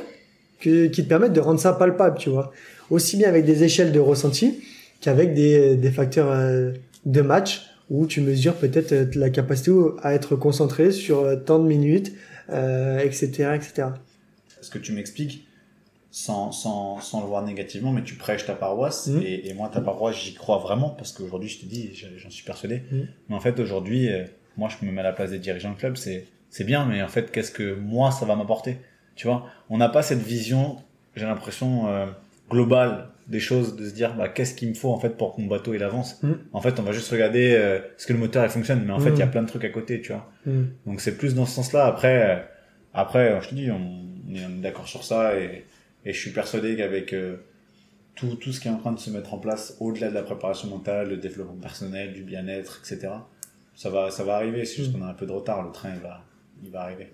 que, 0.60 0.86
qui 0.86 1.04
te 1.04 1.08
permettent 1.08 1.32
de 1.32 1.40
rendre 1.40 1.60
ça 1.60 1.72
palpable, 1.72 2.18
tu 2.18 2.30
vois. 2.30 2.52
Aussi 2.90 3.16
bien 3.16 3.28
avec 3.28 3.44
des 3.44 3.64
échelles 3.64 3.92
de 3.92 4.00
ressenti 4.00 4.62
qu'avec 5.00 5.34
des, 5.34 5.76
des 5.76 5.90
facteurs 5.90 6.30
euh, 6.30 6.72
de 7.06 7.20
match 7.20 7.62
où 7.90 8.06
tu 8.06 8.20
mesures 8.20 8.54
peut-être 8.54 9.14
la 9.16 9.28
capacité 9.28 9.72
à 10.02 10.14
être 10.14 10.36
concentré 10.36 10.92
sur 10.92 11.44
tant 11.44 11.58
de 11.58 11.66
minutes, 11.66 12.12
euh, 12.50 12.98
etc., 12.98 13.52
etc. 13.54 13.88
Ce 14.60 14.70
que 14.70 14.78
tu 14.78 14.92
m'expliques, 14.92 15.46
sans, 16.14 16.52
sans, 16.52 17.00
sans 17.00 17.22
le 17.22 17.26
voir 17.26 17.42
négativement, 17.42 17.90
mais 17.90 18.02
tu 18.04 18.14
prêches 18.14 18.44
ta 18.46 18.54
paroisse, 18.54 19.06
Mhm. 19.08 19.22
et, 19.24 19.48
et 19.48 19.54
moi, 19.54 19.68
ta 19.68 19.80
paroisse, 19.80 20.16
j'y 20.22 20.34
crois 20.34 20.58
vraiment, 20.58 20.90
parce 20.90 21.10
qu'aujourd'hui, 21.12 21.48
je 21.48 21.58
te 21.60 21.64
dis, 21.66 21.90
j'en 22.18 22.30
suis 22.30 22.44
persuadé. 22.44 22.82
Mhm. 22.92 23.08
Mais 23.30 23.34
en 23.34 23.40
fait, 23.40 23.58
aujourd'hui, 23.58 24.08
euh, 24.12 24.24
moi, 24.58 24.68
je 24.68 24.84
me 24.86 24.92
mets 24.92 25.00
à 25.00 25.04
la 25.04 25.12
place 25.12 25.30
des 25.30 25.38
dirigeants 25.40 25.72
de 25.72 25.78
club, 25.78 25.96
c'est 25.96 26.26
c'est 26.50 26.64
bien, 26.64 26.84
mais 26.84 27.02
en 27.02 27.08
fait, 27.08 27.32
qu'est-ce 27.32 27.50
que 27.50 27.74
moi, 27.74 28.10
ça 28.10 28.26
va 28.26 28.36
m'apporter? 28.36 28.76
Tu 29.16 29.26
vois, 29.26 29.46
on 29.70 29.78
n'a 29.78 29.88
pas 29.88 30.02
cette 30.02 30.20
vision, 30.20 30.76
j'ai 31.16 31.24
l'impression, 31.24 31.88
euh, 31.88 32.04
globale 32.50 33.08
des 33.28 33.40
choses, 33.40 33.74
de 33.76 33.88
se 33.88 33.94
dire 33.94 34.14
bah, 34.14 34.28
qu'est-ce 34.28 34.54
qu'il 34.54 34.68
me 34.68 34.74
faut 34.74 34.90
en 34.92 34.98
fait 34.98 35.16
pour 35.16 35.34
que 35.34 35.40
mon 35.40 35.46
bateau 35.46 35.72
il 35.72 35.82
avance? 35.82 36.22
Mm. 36.22 36.32
En 36.52 36.60
fait, 36.60 36.78
on 36.78 36.82
va 36.82 36.92
juste 36.92 37.10
regarder 37.10 37.54
euh, 37.54 37.78
ce 37.96 38.06
que 38.06 38.12
le 38.12 38.18
moteur 38.18 38.44
il 38.44 38.50
fonctionne, 38.50 38.84
mais 38.84 38.92
en 38.92 39.00
fait 39.00 39.10
il 39.10 39.18
y 39.18 39.22
a 39.22 39.26
Mm. 39.26 39.30
plein 39.30 39.42
de 39.42 39.48
trucs 39.48 39.64
à 39.64 39.70
côté, 39.70 40.02
tu 40.02 40.12
vois? 40.12 40.30
Mm. 40.44 40.64
Donc 40.86 41.00
c'est 41.00 41.16
plus 41.16 41.34
dans 41.34 41.46
ce 41.46 41.54
sens-là. 41.54 41.86
Après, 41.86 42.30
euh, 42.30 42.42
après, 42.92 43.40
je 43.42 43.48
te 43.48 43.54
dis, 43.54 43.70
on, 43.70 44.04
on 44.30 44.34
est 44.34 44.60
d'accord 44.60 44.86
sur 44.88 45.04
ça 45.04 45.38
et, 45.38 45.64
et 46.04 46.12
je 46.12 46.18
suis 46.20 46.30
persuadé 46.32 46.76
qu'avec 46.76 47.12
euh, 47.12 47.36
tout, 48.14 48.34
tout 48.36 48.52
ce 48.52 48.60
qui 48.60 48.68
est 48.68 48.70
en 48.70 48.78
train 48.78 48.92
de 48.92 48.98
se 48.98 49.10
mettre 49.10 49.32
en 49.34 49.38
place, 49.38 49.76
au-delà 49.80 50.08
de 50.10 50.14
la 50.14 50.22
préparation 50.22 50.68
mentale, 50.68 51.08
le 51.08 51.16
développement 51.16 51.54
personnel, 51.60 52.12
du 52.12 52.22
bien-être, 52.22 52.80
etc., 52.84 53.12
ça 53.74 53.88
va, 53.90 54.10
ça 54.10 54.22
va 54.24 54.36
arriver. 54.36 54.64
C'est 54.64 54.76
juste 54.76 54.94
Mm. 54.94 54.98
qu'on 55.00 55.04
a 55.06 55.10
un 55.10 55.14
peu 55.14 55.26
de 55.26 55.32
retard. 55.32 55.62
Le 55.64 55.72
train, 55.72 55.90
il 55.94 56.00
va, 56.00 56.24
il 56.62 56.70
va 56.70 56.82
arriver. 56.82 57.08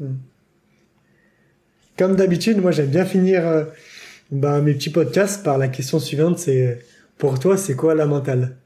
Comme 1.96 2.16
d'habitude, 2.16 2.58
moi 2.58 2.70
j'aime 2.70 2.90
bien 2.90 3.04
finir 3.04 3.46
euh, 3.46 3.64
ben, 4.30 4.60
mes 4.62 4.74
petits 4.74 4.90
podcasts 4.90 5.44
par 5.44 5.58
la 5.58 5.68
question 5.68 5.98
suivante, 5.98 6.38
c'est 6.38 6.84
pour 7.16 7.38
toi 7.40 7.56
c'est 7.56 7.74
quoi 7.76 7.94
la 7.94 8.06
mentale? 8.06 8.56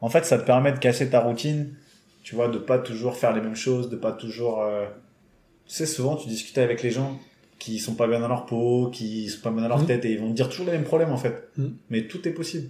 En 0.00 0.10
fait, 0.10 0.24
ça 0.24 0.38
te 0.38 0.44
permet 0.44 0.72
de 0.72 0.78
casser 0.78 1.08
ta 1.08 1.20
routine, 1.20 1.74
tu 2.22 2.34
vois, 2.34 2.48
de 2.48 2.58
pas 2.58 2.78
toujours 2.78 3.16
faire 3.16 3.34
les 3.34 3.40
mêmes 3.40 3.56
choses, 3.56 3.88
de 3.88 3.96
pas 3.96 4.12
toujours. 4.12 4.62
euh, 4.62 4.86
Tu 5.66 5.74
sais, 5.74 5.86
souvent, 5.86 6.16
tu 6.16 6.28
discutes 6.28 6.58
avec 6.58 6.82
les 6.82 6.90
gens 6.90 7.18
qui 7.58 7.78
sont 7.78 7.94
pas 7.94 8.06
bien 8.06 8.20
dans 8.20 8.28
leur 8.28 8.46
peau, 8.46 8.88
qui 8.92 9.28
sont 9.28 9.40
pas 9.40 9.50
bien 9.50 9.62
dans 9.62 9.68
leur 9.68 9.80
Mhm. 9.80 9.86
tête, 9.86 10.04
et 10.04 10.12
ils 10.12 10.18
vont 10.20 10.30
te 10.30 10.34
dire 10.36 10.48
toujours 10.48 10.66
les 10.66 10.72
mêmes 10.72 10.84
problèmes, 10.84 11.10
en 11.10 11.16
fait. 11.16 11.48
Mhm. 11.56 11.74
Mais 11.90 12.02
tout 12.06 12.26
est 12.28 12.32
possible. 12.32 12.68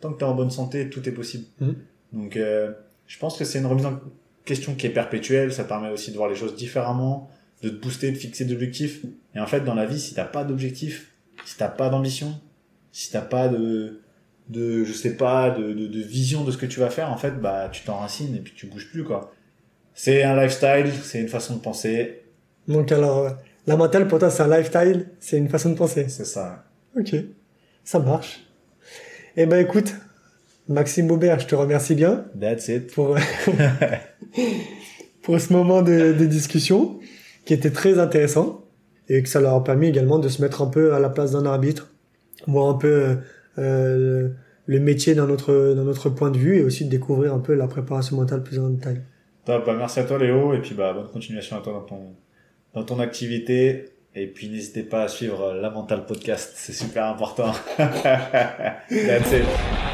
Tant 0.00 0.12
que 0.12 0.18
tu 0.18 0.24
es 0.24 0.28
en 0.28 0.34
bonne 0.34 0.50
santé, 0.50 0.90
tout 0.90 1.08
est 1.08 1.12
possible. 1.12 1.44
Mhm. 1.60 1.74
Donc, 2.12 2.36
euh, 2.36 2.72
je 3.06 3.18
pense 3.18 3.36
que 3.38 3.44
c'est 3.44 3.58
une 3.58 3.66
remise 3.66 3.86
en 3.86 4.00
question 4.44 4.74
qui 4.74 4.86
est 4.86 4.90
perpétuelle. 4.90 5.52
Ça 5.52 5.64
permet 5.64 5.90
aussi 5.90 6.10
de 6.10 6.16
voir 6.16 6.28
les 6.28 6.34
choses 6.36 6.54
différemment, 6.56 7.30
de 7.62 7.68
te 7.70 7.76
booster, 7.80 8.10
de 8.12 8.16
fixer 8.16 8.44
des 8.44 8.52
objectifs. 8.54 9.02
Et 9.34 9.40
en 9.40 9.46
fait, 9.46 9.60
dans 9.60 9.74
la 9.74 9.86
vie, 9.86 9.98
si 10.00 10.14
t'as 10.14 10.24
pas 10.24 10.44
d'objectif, 10.44 11.12
si 11.44 11.56
t'as 11.56 11.68
pas 11.68 11.88
d'ambition, 11.88 12.34
si 12.92 13.10
t'as 13.10 13.20
pas 13.22 13.48
de, 13.48 14.00
de, 14.48 14.84
je 14.84 14.92
sais 14.92 15.16
pas, 15.16 15.50
de, 15.50 15.72
de, 15.72 15.86
de 15.86 16.00
vision 16.00 16.44
de 16.44 16.50
ce 16.50 16.56
que 16.58 16.66
tu 16.66 16.80
vas 16.80 16.90
faire, 16.90 17.10
en 17.10 17.16
fait, 17.16 17.40
bah, 17.40 17.68
tu 17.72 17.82
t'enracines 17.84 18.34
et 18.36 18.40
puis 18.40 18.52
tu 18.56 18.66
bouges 18.66 18.90
plus, 18.90 19.04
quoi. 19.04 19.32
C'est 19.94 20.22
un 20.24 20.34
lifestyle, 20.40 20.90
c'est 21.02 21.20
une 21.20 21.28
façon 21.28 21.54
de 21.56 21.60
penser, 21.60 22.22
Donc 22.68 22.90
alors, 22.92 23.36
la 23.66 23.76
mentale 23.76 24.08
pour 24.08 24.18
toi 24.18 24.30
c'est 24.30 24.42
un 24.42 24.56
lifestyle, 24.56 25.06
c'est 25.20 25.38
une 25.38 25.48
façon 25.48 25.70
de 25.70 25.76
penser. 25.76 26.06
c'est 26.08 26.26
ça. 26.26 26.64
Ok, 26.98 27.14
ça 27.82 27.98
marche. 27.98 28.46
Eh 29.36 29.46
ben 29.46 29.58
écoute, 29.58 29.94
Maxime 30.68 31.10
Aubert, 31.10 31.40
je 31.40 31.46
te 31.46 31.54
remercie 31.54 31.94
bien 31.94 32.26
That's 32.40 32.68
it. 32.68 32.92
pour, 32.94 33.16
pour 35.22 35.40
ce 35.40 35.52
moment 35.52 35.82
de, 35.82 36.12
de 36.12 36.24
discussion 36.24 37.00
qui 37.44 37.52
était 37.52 37.70
très 37.70 37.98
intéressant 37.98 38.64
et 39.08 39.22
que 39.22 39.28
ça 39.28 39.40
leur 39.40 39.54
a 39.54 39.64
permis 39.64 39.88
également 39.88 40.18
de 40.18 40.28
se 40.28 40.40
mettre 40.40 40.62
un 40.62 40.66
peu 40.66 40.94
à 40.94 41.00
la 41.00 41.10
place 41.10 41.32
d'un 41.32 41.46
arbitre, 41.46 41.90
voir 42.46 42.68
un 42.68 42.74
peu 42.74 43.16
euh, 43.58 44.28
le 44.66 44.80
métier 44.80 45.14
dans 45.14 45.26
notre, 45.26 45.74
dans 45.74 45.84
notre 45.84 46.08
point 46.08 46.30
de 46.30 46.38
vue 46.38 46.58
et 46.58 46.64
aussi 46.64 46.84
de 46.84 46.90
découvrir 46.90 47.34
un 47.34 47.38
peu 47.38 47.54
la 47.54 47.66
préparation 47.66 48.16
mentale 48.16 48.42
plus 48.42 48.58
en 48.58 48.68
détail. 48.70 49.02
Top, 49.44 49.66
bah, 49.66 49.74
merci 49.76 50.00
à 50.00 50.04
toi, 50.04 50.18
Léo, 50.18 50.54
et 50.54 50.60
puis, 50.60 50.74
bah, 50.74 50.94
bonne 50.94 51.08
continuation 51.08 51.58
à 51.58 51.60
toi 51.60 51.74
dans 51.74 51.82
ton, 51.82 52.14
dans 52.74 52.84
ton 52.84 53.00
activité. 53.00 53.86
Et 54.14 54.26
puis, 54.26 54.48
n'hésitez 54.48 54.82
pas 54.82 55.02
à 55.02 55.08
suivre 55.08 55.42
euh, 55.42 55.60
la 55.60 55.70
Mental 55.70 56.06
Podcast, 56.06 56.52
c'est 56.56 56.72
super 56.72 57.06
important. 57.06 57.52